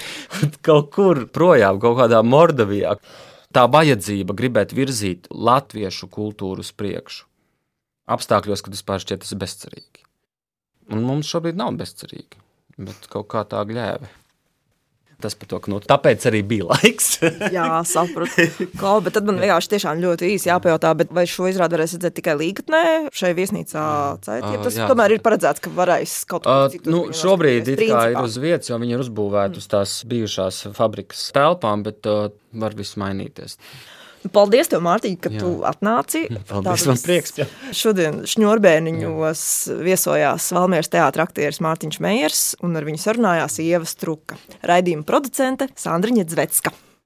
kaut 0.67 0.91
kur 0.97 1.23
projām, 1.31 1.79
kaut 1.79 1.95
kādā 2.01 2.19
Mordovijā 2.25 2.97
tā 3.55 3.65
vajadzība 3.71 4.36
gribēt 4.38 4.75
virzīt 4.75 5.29
latviešu 5.31 6.10
kultūru 6.13 6.65
uz 6.65 6.73
priekšu. 6.75 7.25
Apstākļos, 8.07 8.63
kad 8.63 8.75
vispār 8.75 9.03
šķiet 9.03 9.23
tas 9.25 9.33
bezcerīgi. 9.39 10.05
Un 10.95 11.03
mums 11.03 11.27
šobrīd 11.27 11.60
nav 11.60 11.73
bezcerīgi, 11.79 12.39
bet 12.79 13.10
kaut 13.12 13.27
kā 13.33 13.43
tā 13.47 13.63
gļēve. 13.67 14.07
Tas 15.17 15.34
par 15.34 15.49
to, 15.49 15.58
ka 15.58 15.71
nu, 15.73 15.80
tāpēc 15.82 16.27
arī 16.30 16.43
bija 16.45 16.67
laiks. 16.69 17.08
Jā, 17.56 17.80
sapratu. 17.89 18.67
Klau, 18.77 18.99
bet 19.01 19.15
tad 19.17 19.25
man 19.25 19.39
vienkārši 19.41 19.71
tiešām 19.71 19.97
ļoti 20.03 20.30
īsi 20.36 20.51
jāpajautā, 20.51 20.91
vai 21.10 21.23
šo 21.30 21.47
izrādi 21.49 21.73
varēs 21.73 21.95
redzēt 21.97 22.17
tikai 22.19 22.36
līgatnē, 22.38 22.84
šai 23.17 23.32
viesnīcā 23.39 23.88
cētī. 24.27 24.53
Uh, 24.53 24.62
tas 24.67 24.77
jā. 24.77 24.86
tomēr 24.91 25.17
ir 25.17 25.23
paredzēts, 25.25 25.63
ka 25.65 25.73
varēs 25.73 26.13
kaut 26.30 26.45
ko 26.45 26.53
uh, 26.53 26.69
citu. 26.69 26.93
Nu, 26.93 27.01
šobrīd 27.17 27.73
it 27.73 27.82
kā 27.82 28.03
ir 28.13 28.21
uz 28.21 28.38
vietas, 28.43 28.69
jo 28.69 28.77
viņi 28.77 28.93
ir 28.93 29.06
uzbūvēti 29.08 29.58
mm. 29.58 29.65
uz 29.65 29.69
tās 29.73 29.97
bijušās 30.13 30.62
fabrikas 30.77 31.27
telpām, 31.34 31.82
bet 31.88 32.06
uh, 32.06 32.27
var 32.62 32.77
viss 32.77 32.99
mainīties. 33.01 33.58
Paldies, 34.34 34.72
tev, 34.72 34.84
Mārtiņ, 34.86 35.18
ka 35.22 35.32
jā. 35.34 35.42
tu 35.44 35.52
atnāci. 35.68 36.26
Paldies, 36.52 36.84
Tātad 36.84 36.92
man 36.92 37.04
prieks. 37.04 37.36
Jā. 37.42 37.48
Šodien 37.76 38.24
šņurbēniņos 38.30 39.44
viesojās 39.86 40.50
Valmieras 40.58 40.92
teātra 40.94 41.28
aktieris 41.28 41.62
Mārtiņš 41.66 42.02
Meijers 42.04 42.44
un 42.66 42.80
ar 42.80 42.88
viņu 42.88 43.04
sarunājās 43.04 43.62
Ieva 43.63 43.88
Struka. 43.90 44.40
Raidījuma 44.68 45.08
producente 45.08 45.72
Sandriņa 45.78 46.28
Dzvetska. 46.28 46.76